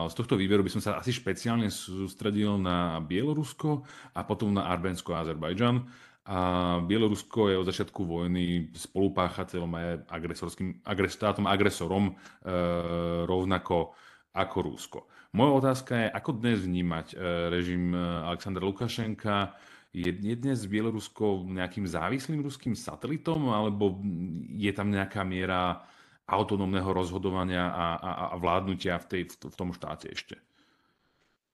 [0.08, 3.84] Z tohto výberu by som sa asi špeciálne sústredil na Bielorusko
[4.16, 5.84] a potom na Arménsko a Azerbajdžan.
[6.24, 6.38] A
[6.84, 9.80] Bielorusko je od začiatku vojny spolupáchateľom a
[10.10, 12.14] agresorským, agres, štátom agresorom e,
[13.24, 13.96] rovnako
[14.36, 14.98] ako Rusko.
[15.32, 17.16] Moja otázka je, ako dnes vnímať e,
[17.48, 19.56] režim e, Alexandra Lukašenka,
[19.90, 23.98] Je, je dnes Bielorusko nejakým závislým ruským satelitom, alebo
[24.54, 25.82] je tam nejaká miera
[26.30, 30.38] autonómneho rozhodovania a, a, a vládnutia v, tej, v tom štáte ešte?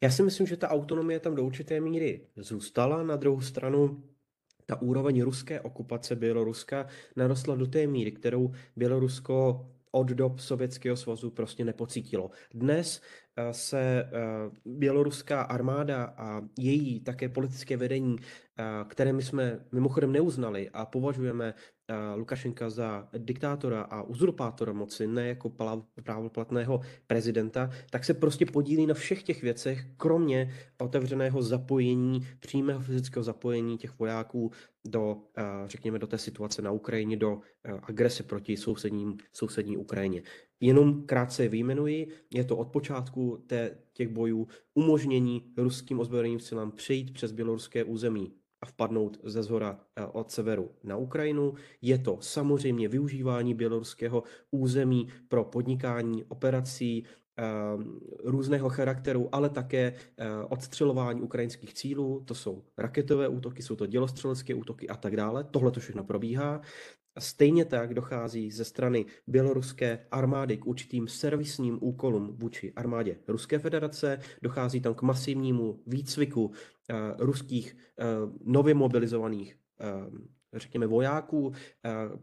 [0.04, 3.02] Já si myslím, že ta autonomie tam do určité míry zůstala.
[3.02, 4.04] Na druhou stranu
[4.66, 6.86] ta úroveň ruské okupace Běloruska
[7.16, 12.30] narostla do té míry, kterou Bělorusko od dob Sovětského svazu prostě nepocítilo.
[12.54, 13.00] Dnes
[13.36, 14.10] eh, se eh,
[14.64, 21.54] běloruská armáda a její také politické vedení, eh, které my jsme mimochodem neuznali a považujeme
[22.16, 25.52] Lukašenka za diktátora a uzurpátora moci, ne jako
[26.02, 33.22] právoplatného prezidenta, tak se prostě podílí na všech těch věcech, kromě otevřeného zapojení, přímého fyzického
[33.22, 34.50] zapojení těch vojáků
[34.86, 35.16] do,
[35.66, 37.40] řekněme, do té situace na Ukrajině, do
[37.82, 40.22] agrese proti sousedním, sousední Ukrajině.
[40.60, 46.72] Jenom krátce je vyjmenuji, je to od počátku té, těch bojů umožnění ruským ozbrojeným silám
[46.72, 51.54] přejít přes běloruské území a vpadnout ze zhora eh, od severu na Ukrajinu.
[51.82, 57.04] Je to samozřejmě využívání běloruského území pro podnikání operací
[57.38, 57.44] eh,
[58.24, 64.54] různého charakteru, ale také eh, odstřelování ukrajinských cílů, to jsou raketové útoky, jsou to dělostřelecké
[64.54, 65.44] útoky a tak dále.
[65.44, 66.60] Tohle to všechno probíhá.
[67.16, 73.58] A stejně tak dochází ze strany běloruské armády k určitým servisním úkolům vůči armádě Ruské
[73.58, 76.50] federace, dochází tam k masivnímu výcviku
[76.90, 78.04] eh, ruských eh,
[78.44, 79.86] nově mobilizovaných eh,
[80.58, 81.52] řekněme, vojáků,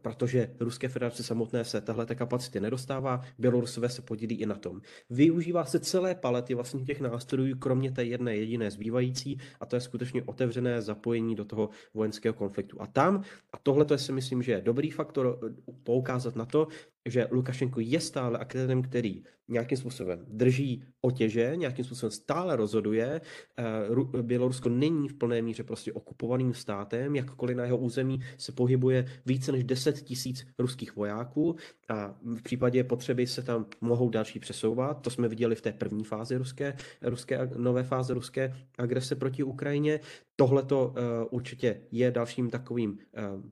[0.02, 4.82] protože Ruské federace samotné se tahle kapacity nedostává, Bělorusové se podílí i na tom.
[5.10, 9.82] Využívá se celé palety vlastně těch nástrojů, kromě té jedné jediné zbývající, a to je
[9.82, 12.82] skutečně otevřené zapojení do toho vojenského konfliktu.
[12.82, 13.24] A tam,
[13.54, 15.40] a tohle to si myslím, že je dobrý faktor
[15.84, 16.68] poukázat na to,
[17.06, 23.22] že Lukašenko je stále akténem, který nějakým způsobem drží otěže, nějakým způsobem stále rozhoduje.
[23.58, 29.06] Eh, Bělorusko není v plné míře prostě okupovaným státem, jakkoliv na jeho území se pohybuje
[29.26, 31.56] více než 10 tisíc ruských vojáků
[31.90, 35.02] a v případě potřeby se tam mohou další přesouvat.
[35.02, 40.00] To jsme viděli v té první fázi ruské, ruské nové fáze ruské agrese proti Ukrajině.
[40.36, 40.94] Tohle to uh,
[41.32, 43.44] určitě je dalším takovým uh,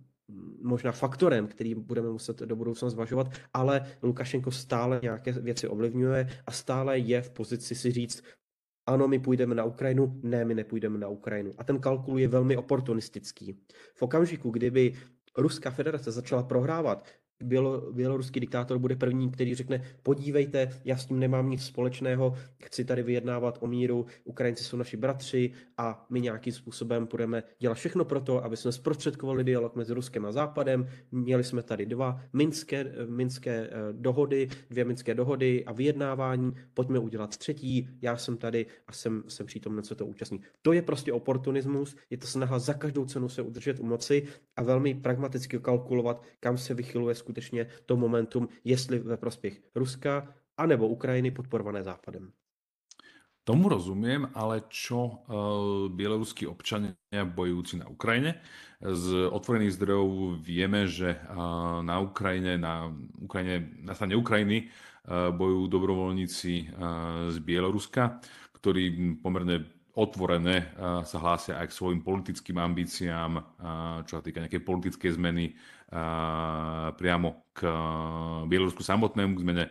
[0.62, 6.52] možná faktorem, který budeme muset do budoucna zvažovat, ale Lukašenko stále nějaké věci ovlivňuje a
[6.52, 8.24] stále je v pozici si říct,
[8.86, 11.52] ano, my půjdeme na Ukrajinu, ne, my nepůjdeme na Ukrajinu.
[11.58, 13.60] A ten kalkul je velmi oportunistický.
[13.96, 14.94] V okamžiku, kdyby
[15.38, 17.08] Ruská federace začala prohrávat,
[17.44, 22.86] Bělo, běloruský diktátor bude první, který řekne, podívejte, já s tím nemám nic společného, chci
[22.86, 28.06] tady vyjednávat o míru, Ukrajinci jsou naši bratři a my nějakým způsobem budeme dělat všechno
[28.06, 30.88] pro to, aby jsme zprostředkovali dialog mezi Ruskem a Západem.
[31.12, 37.38] Měli jsme tady dva minské, minské eh, dohody, dvě minské dohody a vyjednávání, pojďme udělat
[37.38, 40.42] třetí, já jsem tady a jsem, jsem přítomný, co to účastní.
[40.62, 44.24] To je prostě oportunismus, je to snaha za každou cenu se udržet u moci
[44.56, 50.28] a velmi pragmaticky kalkulovat, kam se vychyluje skutečně to momentum, jestli ve prospěch Ruska
[50.58, 52.32] anebo Ukrajiny podporované Západem.
[53.42, 56.94] Tomu rozumiem, ale čo uh, bieloruskí občania
[57.26, 58.38] bojujúci na Ukrajine?
[58.78, 64.70] Z otvorených zdrojov vieme, že uh, na Ukrajine, na Ukrajine, na strane Ukrajiny
[65.10, 68.22] bojujú dobrovoľníci uh, z Bieloruska,
[68.62, 69.66] ktorí pomerne
[69.96, 70.72] otvorené
[71.04, 73.32] sa hlásia aj k svojim politickým ambíciám,
[74.08, 75.52] čo sa týka nejakej politickej zmeny
[76.96, 77.68] priamo k
[78.48, 79.66] Bielorusku samotnému, k zmene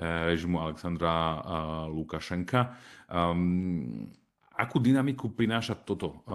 [0.00, 1.38] režimu Alexandra
[1.86, 2.74] Lukašenka.
[4.60, 6.26] Akú dynamiku prináša toto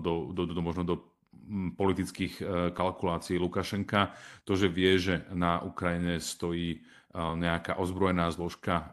[0.00, 0.96] do, do, do, možno do
[1.78, 2.42] politických e,
[2.74, 4.10] kalkulácií Lukašenka?
[4.42, 6.82] To, že vie, že na Ukrajine stojí
[7.14, 8.90] nejaká ozbrojená zložka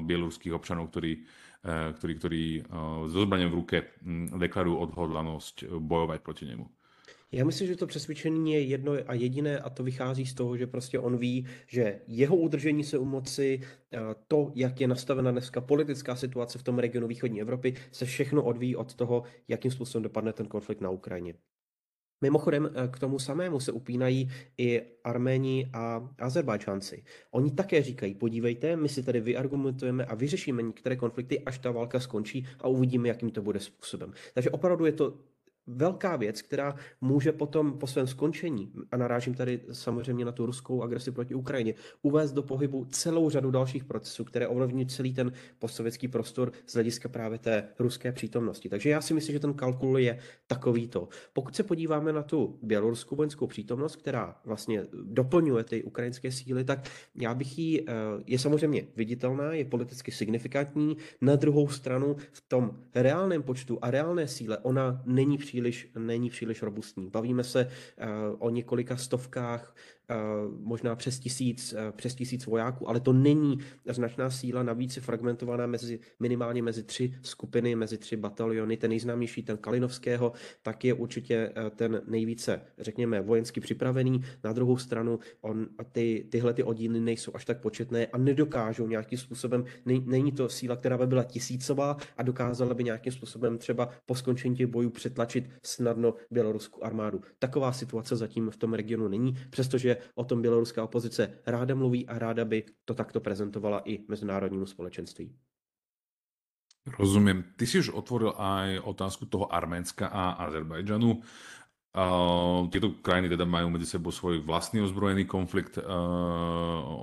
[0.00, 2.64] bieloruských občanov, ktorí Eh, ktorí, ktorí eh,
[3.08, 6.66] so zbraněm v ruke hm, deklarují odhodlanost bojovat proti němu.
[7.32, 10.66] Já myslím, že to přesvědčení je jedno a jediné a to vychází z toho, že
[10.66, 13.60] prostě on ví, že jeho udržení se u moci,
[13.92, 13.98] eh,
[14.28, 18.76] to, jak je nastavena dneska politická situace v tom regionu východní Evropy, se všechno odvíjí
[18.76, 21.34] od toho, jakým způsobem dopadne ten konflikt na Ukrajině.
[22.20, 27.04] Mimochodem eh, k tomu samému se upínají i Arméni a Azerbajčanci.
[27.30, 32.00] Oni také říkají, podívejte, my si tady vyargumentujeme a vyřešíme některé konflikty, až ta válka
[32.00, 34.12] skončí a uvidíme, jakým to bude způsobem.
[34.34, 35.14] Takže opravdu je to
[35.76, 40.82] velká věc, která může potom po svém skončení, a narážím tady samozřejmě na tu ruskou
[40.82, 46.08] agresi proti Ukrajině, uvést do pohybu celou řadu dalších procesů, které ovlivní celý ten postsovětský
[46.08, 48.68] prostor z hlediska právě té ruské přítomnosti.
[48.68, 51.08] Takže já si myslím, že ten kalkul je takovýto.
[51.32, 56.88] Pokud se podíváme na tu běloruskou vojenskou přítomnost, která vlastně doplňuje ty ukrajinské síly, tak
[57.14, 57.92] já bych ji, eh,
[58.26, 64.28] je samozřejmě viditelná, je politicky signifikantní, na druhou stranu v tom reálném počtu a reálné
[64.28, 67.10] síle ona není příliš příliš, není příliš robustní.
[67.10, 67.70] Bavíme se
[68.38, 69.99] o několika stovkách Eh,
[70.62, 73.58] možná přes tisíc, eh, přes tisíc vojáků, ale to není
[73.88, 78.76] značná síla, navíc je fragmentovaná mezi, minimálně mezi tři skupiny, mezi tři bataliony.
[78.76, 80.32] Ten nejznámější, ten Kalinovského,
[80.62, 84.22] tak je určitě eh, ten nejvíce, řekněme, vojensky připravený.
[84.44, 89.18] Na druhou stranu on, ty, tyhle ty oddíly nejsou až tak početné a nedokážou nějakým
[89.18, 93.88] způsobem, ne, není to síla, která by byla tisícová a dokázala by nějakým způsobem třeba
[94.06, 97.20] po skončení těch bojů přetlačit snadno běloruskou armádu.
[97.38, 102.18] Taková situace zatím v tom regionu není, přestože o tom běloruská opozice ráda mluví a
[102.18, 105.32] ráda by to takto prezentovala i mezinárodnímu společenství.
[106.98, 107.44] Rozumím.
[107.56, 111.20] Ty si už otvoril aj otázku toho Arménska a Azerbajdžanu.
[111.90, 115.76] Uh, tieto krajiny teda majú medzi sebou svoj vlastný ozbrojený konflikt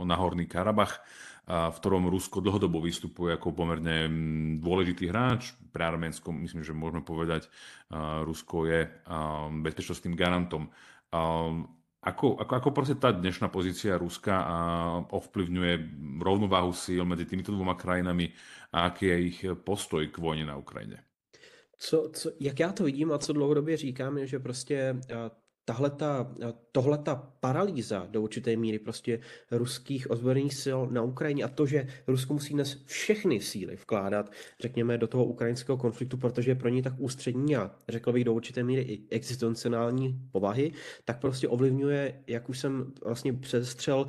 [0.04, 1.04] na Horný Karabach,
[1.46, 4.10] v ktorom Rusko dlhodobo vystupuje ako pomerne
[4.58, 5.54] dôležitý hráč.
[5.70, 7.52] Pre Arménsko myslím, že môžeme povedať,
[8.24, 10.74] Rusko je uh, bezpečnostným garantom.
[12.02, 14.58] Ako, ako, ako proste tá dnešná pozícia Ruska a
[15.12, 15.74] ovplyvňuje
[16.22, 18.32] rovnováhu síl medzi týmito dvoma krajinami
[18.72, 21.04] a aký je ich postoj k vojně na Ukrajině?
[21.78, 24.96] Co, co, jak já to vidím a co dlouhodobě říkám, je, že prostě
[25.68, 26.32] tahle ta,
[26.72, 29.20] tohle ta paralýza do určité míry prostě
[29.52, 34.98] ruských ozbrojených sil na Ukrajině a to, že Rusko musí dnes všechny síly vkládat, řekněme,
[34.98, 38.64] do toho ukrajinského konfliktu, protože je pro ně tak ústřední a řekl bych do určité
[38.64, 40.72] míry i existenciální povahy,
[41.06, 44.08] tak prostě ovlivňuje, jak už jsem vlastně přestřel,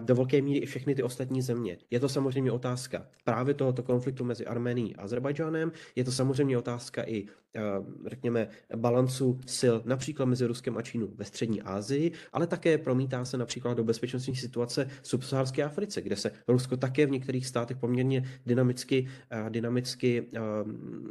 [0.00, 1.78] do velké míry i všechny ty ostatní země.
[1.90, 7.02] Je to samozřejmě otázka právě tohoto konfliktu mezi Arménií a Azerbajdžánem, je to samozřejmě otázka
[7.06, 7.26] i,
[8.06, 13.36] řekněme, balancu sil například mezi Ruskem a Čínou ve střední Asii, ale také promítá se
[13.36, 18.24] například do bezpečnostní situace v subsaharské Africe, kde se Rusko také v některých státech poměrně
[18.46, 19.08] dynamicky,
[19.48, 20.26] dynamicky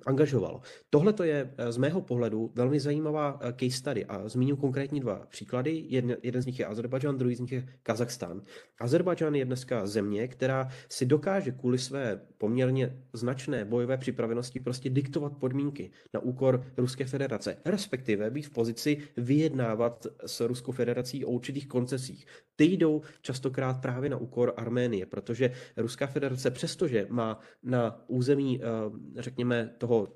[0.05, 0.61] angažovalo.
[0.89, 5.85] Tohle to je z mého pohledu velmi zajímavá case study a zmíním konkrétní dva příklady.
[5.87, 8.41] Jeden, jeden z nich je Azerbajdžán, druhý z nich je Kazachstán.
[8.79, 15.37] Azerbajdžán je dneska země, která si dokáže kvůli své poměrně značné bojové připravenosti prostě diktovat
[15.37, 21.67] podmínky na úkor Ruské federace, respektive být v pozici vyjednávat s Ruskou federací o určitých
[21.67, 22.25] koncesích.
[22.55, 28.65] Ty jdou častokrát právě na úkor Arménie, protože Ruská federace, přestože má na území, eh,
[29.21, 30.07] řekněme, toho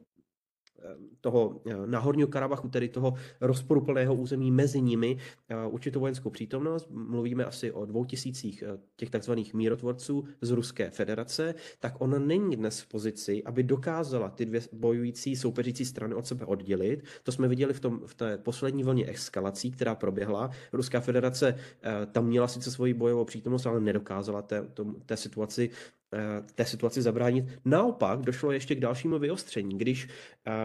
[1.22, 5.18] toho eh, Nahorního Karabachu, tedy toho rozporuplného území mezi nimi,
[5.50, 6.88] eh, určitou vojenskou přítomnost.
[6.92, 12.56] Mluvíme asi o dvou tisících eh, těch takzvaných mírotvorců z Ruské federace, tak ona není
[12.56, 17.04] dnes v pozici, aby dokázala ty dvě bojující, soupeřící strany od sebe oddělit.
[17.24, 20.50] To jsme viděli v, tom, v té poslední vlně eskalací, která proběhla.
[20.74, 21.56] Ruská federace
[22.12, 24.68] tam měla sice svoji bojovou přítomnost, ale nedokázala té,
[25.06, 25.70] té situaci
[26.56, 27.46] té situaci zabránit.
[27.66, 30.08] Naopak došlo ještě k dalšímu vyostření, když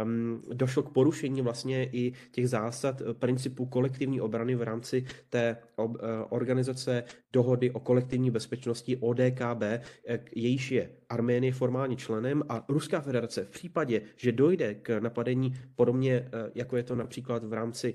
[0.05, 5.57] um, došlo k porušení vlastně i těch zásad eh, principu kolektivní obrany v rámci té
[5.77, 5.97] uh,
[6.29, 9.63] organizace dohody o kolektivní bezpečnosti ODKB,
[10.35, 16.29] jejíž je Arménie formálně členem a Ruská federace v případě, že dojde k napadení podobně,
[16.55, 17.95] jako je to například v rámci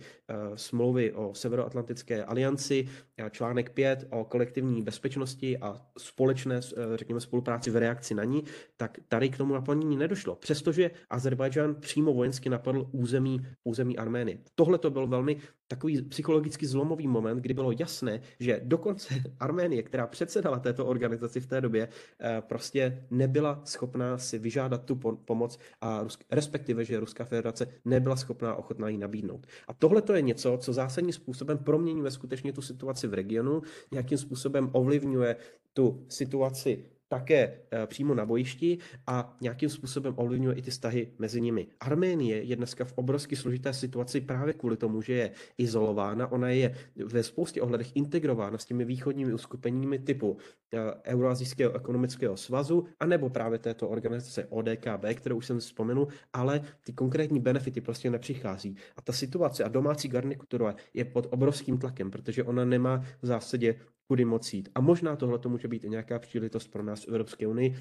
[0.55, 2.87] smlouvy o Severoatlantické alianci,
[3.31, 6.61] článek 5 o kolektivní bezpečnosti a společné,
[6.95, 8.43] řekněme, spolu spolupráci v reakci na ní,
[8.77, 10.35] tak tady k tomu naplnění nedošlo.
[10.35, 14.37] Přestože Azerbajdžán přímo vojensky napadl území, území Arménie.
[14.55, 15.37] Tohle to byl velmi
[15.67, 21.47] takový psychologicky zlomový moment, kdy bylo jasné, že dokonce Arménie, která předsedala této organizaci v
[21.47, 21.87] té době,
[22.21, 28.55] eh, prostě nebyla schopná si vyžádat tu pomoc a respektive, že Ruská federace nebyla schopná
[28.55, 29.47] ochotná ji nabídnout.
[29.67, 33.61] A tohle to je něco, co zásadním způsobem proměňuje skutečně tu situaci v regionu,
[33.91, 35.35] nějakým způsobem ovlivňuje
[35.73, 37.37] tu situaci také
[37.71, 41.67] eh, přímo na bojišti a nějakým způsobem ovlivňuje i ty vztahy mezi nimi.
[41.79, 46.75] Arménie je dneska v obrovsky složité situaci právě kvůli tomu, že je izolována, ona je
[47.05, 50.37] ve spoustě ohledech integrována s těmi východními uskupeními typu
[50.73, 50.77] eh,
[51.13, 57.39] Euroazijského ekonomického svazu, anebo právě této organizace ODKB, kterou už jsem vzpomenul, ale ty konkrétní
[57.39, 58.75] benefity prostě nepřichází.
[58.97, 63.75] A ta situace a domácí garnitura je pod obrovským tlakem, protože ona nemá v zásadě
[64.09, 64.69] kudy moc jít.
[64.75, 67.75] A možná tohle to může být i nějaká příležitost pro nás v Evropské unii,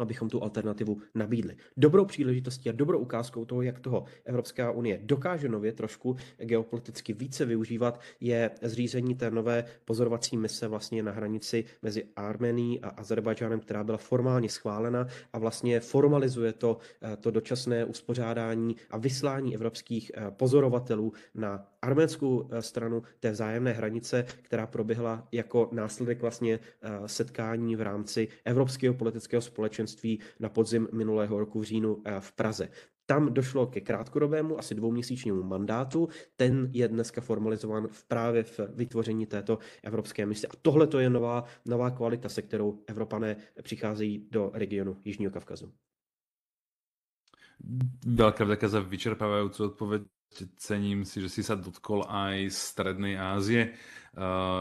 [0.00, 1.56] abychom tu alternativu nabídli.
[1.76, 7.44] Dobrou příležitostí a dobrou ukázkou toho, jak toho Evropská unie dokáže nově trošku geopoliticky více
[7.44, 13.84] využívat, je zřízení té nové pozorovací mise vlastně na hranici mezi Armenií a Azerbajdžánem, která
[13.84, 20.30] byla formálně schválena a vlastně formalizuje to, eh, to dočasné uspořádání a vyslání evropských eh,
[20.30, 26.58] pozorovatelů na arménskou eh, stranu té vzájemné hranice, která proběhla jako následek vlastně
[27.06, 32.68] setkání v rámci Evropského politického společenství společenství na podzim minulého roku v říjnu v Praze.
[33.08, 36.08] Tam došlo ke krátkodobému, asi dvouměsíčnímu mandátu.
[36.36, 40.46] Ten je dneska formalizován v právě v vytvoření této evropské mise.
[40.46, 45.72] A tohle to je nová, nová kvalita, se kterou Evropané přicházejí do regionu Jižního Kavkazu.
[48.06, 50.02] Veľká vďaka za vyčerpávajúcu odpoveď.
[50.62, 53.74] Cením si, že si sa dotkol aj Strednej Ázie.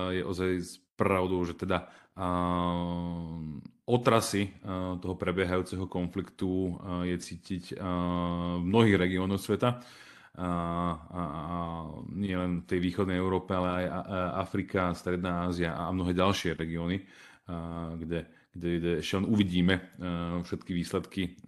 [0.10, 1.86] Je ozaj pravdou, že teda
[3.88, 4.52] otrasy
[5.00, 6.76] toho prebiehajúceho konfliktu
[7.08, 9.80] je cítiť v mnohých regiónoch sveta.
[10.38, 11.56] A, a, a
[12.14, 13.86] nie len v tej východnej Európe, ale aj
[14.38, 17.02] Afrika, Stredná Ázia a mnohé ďalšie regióny,
[17.98, 19.76] kde, kde, kde ešte len uvidíme
[20.46, 21.42] všetky výsledky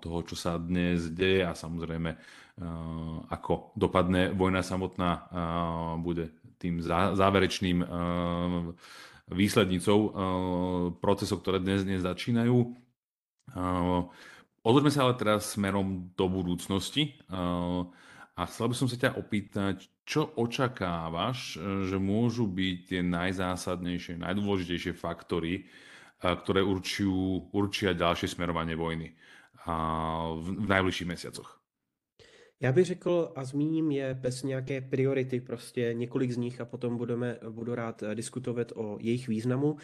[0.00, 2.16] toho, čo sa dnes deje a samozrejme,
[3.28, 5.28] ako dopadne vojna samotná,
[6.00, 6.80] bude tým
[7.12, 7.84] záverečným
[9.32, 10.10] výslednicou eh,
[10.98, 12.56] procesov, ktoré dnes, dnes začínajú.
[12.64, 14.00] Eh,
[14.64, 17.82] odloďme sa ale teraz smerom do budúcnosti eh,
[18.38, 24.94] a chcel by som sa ťa opýtať, čo očakávaš, že môžu byť tie najzásadnejšie, najdôležitejšie
[24.96, 25.68] faktory,
[26.22, 29.12] ktoré určujú, určia ďalšie smerovanie vojny
[30.38, 31.57] v najbližších mesiacoch?
[32.60, 36.96] Já bych řekl a zmíním je bez nějaké priority, prostě několik z nich a potom
[36.96, 39.76] budeme, budu rád eh, diskutovat o jejich významu.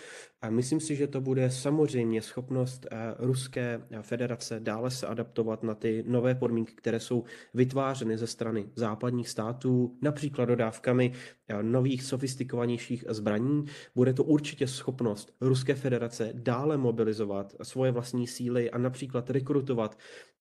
[0.42, 5.74] A myslím si, že to bude samozřejmě schopnost eh, Ruské federace dále se adaptovat na
[5.74, 11.12] ty nové podmínky, které jsou vytvářeny ze strany západních států, například dodávkami
[11.48, 13.64] eh, nových, sofistikovanějších zbraní.
[13.94, 20.33] Bude to určitě schopnost Ruské federace dále mobilizovat svoje vlastní síly a například rekrutovat Eh,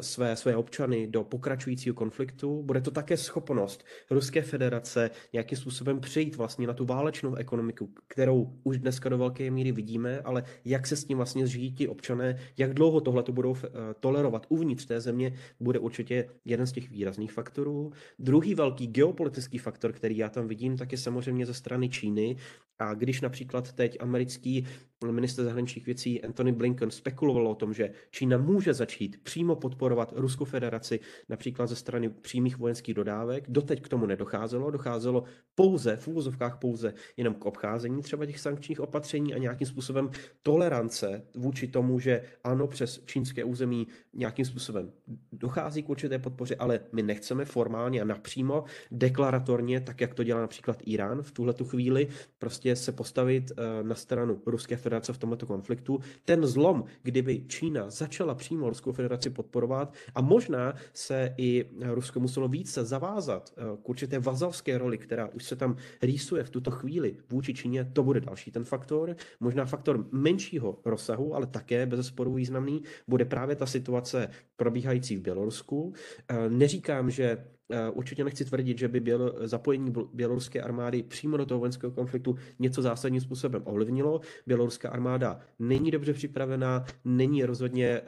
[0.00, 2.62] své, své občany do pokračujícího konfliktu.
[2.62, 8.52] Bude to také schopnost Ruské federace nějakým způsobem přejít vlastně na tu válečnou ekonomiku, kterou
[8.64, 12.38] už dneska do velké míry vidíme, ale jak se s tím vlastně zžijí ti občané,
[12.56, 13.68] jak dlouho tohle to budou eh,
[14.00, 17.92] tolerovat uvnitř té země, bude určitě jeden z těch výrazných faktorů.
[18.18, 22.36] Druhý velký geopolitický faktor, který já tam vidím, tak je samozřejmě ze strany Číny,
[22.78, 24.66] a když například teď americký
[25.10, 30.44] minister zahraničních věcí Anthony Blinken spekuloval o tom, že Čína může začít přímo podporovat Ruskou
[30.44, 35.24] federaci například ze strany přímých vojenských dodávek, doteď k tomu nedocházelo, docházelo
[35.54, 40.10] pouze, v úvozovkách pouze, jenom k obcházení třeba těch sankčních opatření a nějakým způsobem
[40.42, 44.92] tolerance vůči tomu, že ano, přes čínské území nějakým způsobem
[45.32, 50.40] dochází k určité podpoře, ale my nechceme formálně a napřímo, deklaratorně, tak jak to dělá
[50.40, 52.08] například Irán v tuhle chvíli,
[52.38, 56.00] prostě se postavit eh, na stranu Ruské federace v tomto konfliktu.
[56.24, 62.48] Ten zlom, kdyby Čína začala přímo Ruskou federaci podporovat a možná se i Rusko muselo
[62.48, 67.16] více zavázat eh, k určité vazalské roli, která už se tam rýsuje v tuto chvíli
[67.30, 69.16] vůči Číně, to bude další ten faktor.
[69.40, 75.20] Možná faktor menšího rozsahu, ale také bez sporu významný, bude právě ta situace probíhající v
[75.20, 75.92] Bělorusku.
[76.28, 77.44] Eh, neříkám, že
[77.92, 82.82] určitě nechci tvrdit, že by byl zapojení běloruské armády přímo do toho vojenského konfliktu něco
[82.82, 84.20] zásadním způsobem ovlivnilo.
[84.46, 88.02] Běloruská armáda není dobře připravená, není rozhodně eh,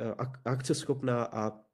[0.44, 1.67] akceschopná a eh,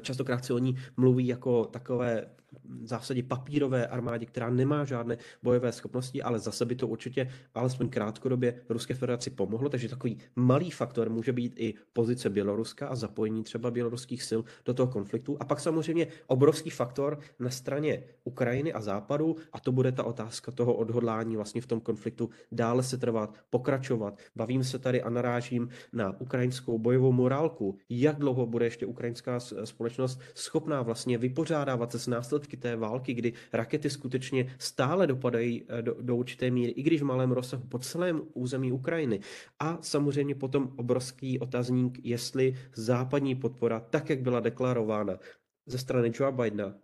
[0.00, 2.26] častokrát se o ní mluví jako takové
[2.64, 7.88] v zásadě papírové armádě, která nemá žádné bojové schopnosti, ale zase by to určitě alespoň
[7.88, 13.42] krátkodobě Ruské federaci pomohlo, takže takový malý faktor může být i pozice Běloruska a zapojení
[13.44, 15.36] třeba běloruských sil do toho konfliktu.
[15.40, 20.52] A pak samozřejmě obrovský faktor na straně Ukrajiny a Západu a to bude ta otázka
[20.52, 24.18] toho odhodlání vlastně v tom konfliktu dále se trvat, pokračovat.
[24.36, 27.78] Bavím se tady a narážím na ukrajinskou bojovou morálku.
[27.88, 33.32] Jak dlouho bude ještě ukrajinská společnost schopná vlastně vypořádávat se s následky té války, kdy
[33.52, 37.78] rakety skutečně stále dopadají eh, do, do určité míry, i když v malém rozsahu po
[37.78, 39.20] celém území Ukrajiny.
[39.58, 45.18] A samozřejmě potom obrovský otazník, jestli západní podpora, tak jak byla deklarována
[45.66, 46.74] ze strany Joe Bidena,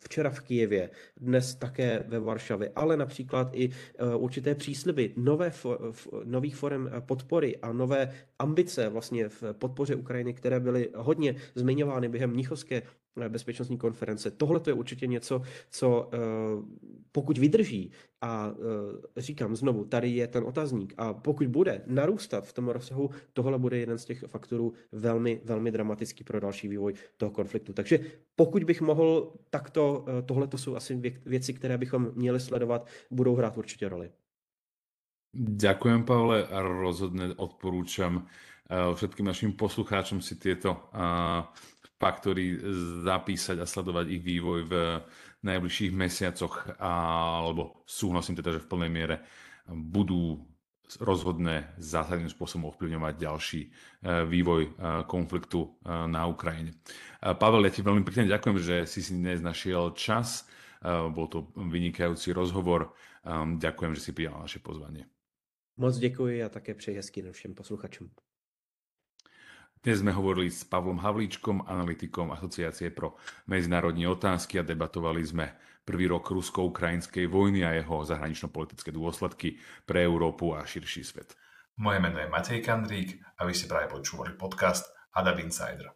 [0.00, 5.52] včera v Kijevě, dnes také ve Varšavě, ale například i eh, určité přísliby nové,
[6.24, 12.30] nových forem podpory a nové ambice vlastně v podpoře Ukrajiny, které byly hodně zmiňovány během
[12.30, 12.82] Mnichovské
[13.28, 14.30] bezpečnostní konference.
[14.30, 16.18] Tohle to je určitě něco, co eh,
[17.12, 17.90] pokud vydrží
[18.20, 18.52] a
[19.16, 23.58] eh, říkám znovu, tady je ten otazník a pokud bude narůstat v tom rozsahu, tohle
[23.58, 27.72] bude jeden z těch faktorů velmi, velmi dramatický pro další vývoj toho konfliktu.
[27.72, 28.00] Takže
[28.36, 32.86] pokud bych mohl, tak to, eh, tohle to jsou asi věci, které bychom měli sledovat,
[33.10, 34.10] budou hrát určitě roli.
[35.38, 38.24] Ďakujem, Pavle, a rozhodne odporúčam
[38.68, 40.76] všetkým našim poslucháčom si tieto
[41.98, 42.54] faktory
[43.02, 44.74] zapísať a sledovať ich vývoj v
[45.42, 49.16] najbližších mesiacoch, alebo súhlasím teda, že v plnej miere
[49.68, 50.38] budú
[51.04, 53.60] rozhodne zásadným spôsobom ovplyvňovať ďalší
[54.24, 56.80] vývoj konfliktu na Ukrajine.
[57.20, 60.48] Pavel, ja ti veľmi pekne ďakujem, že si si dnes našiel čas.
[60.86, 62.96] Bol to vynikajúci rozhovor.
[63.58, 65.04] Ďakujem, že si prijal naše pozvanie.
[65.76, 68.10] Moc děkuji a také přeji hezký všem posluchačům.
[69.78, 73.14] Dnes sme hovorili s Pavlom Havlíčkom, analytikom Asociácie pro
[73.46, 75.54] medzinárodní otázky a debatovali sme
[75.86, 79.54] prvý rok rusko-ukrajinskej vojny a jeho zahranično-politické dôsledky
[79.86, 81.38] pre Európu a širší svet.
[81.78, 85.94] Moje meno je Matej Kandrík a vy ste práve počúvali podcast Adab Insider.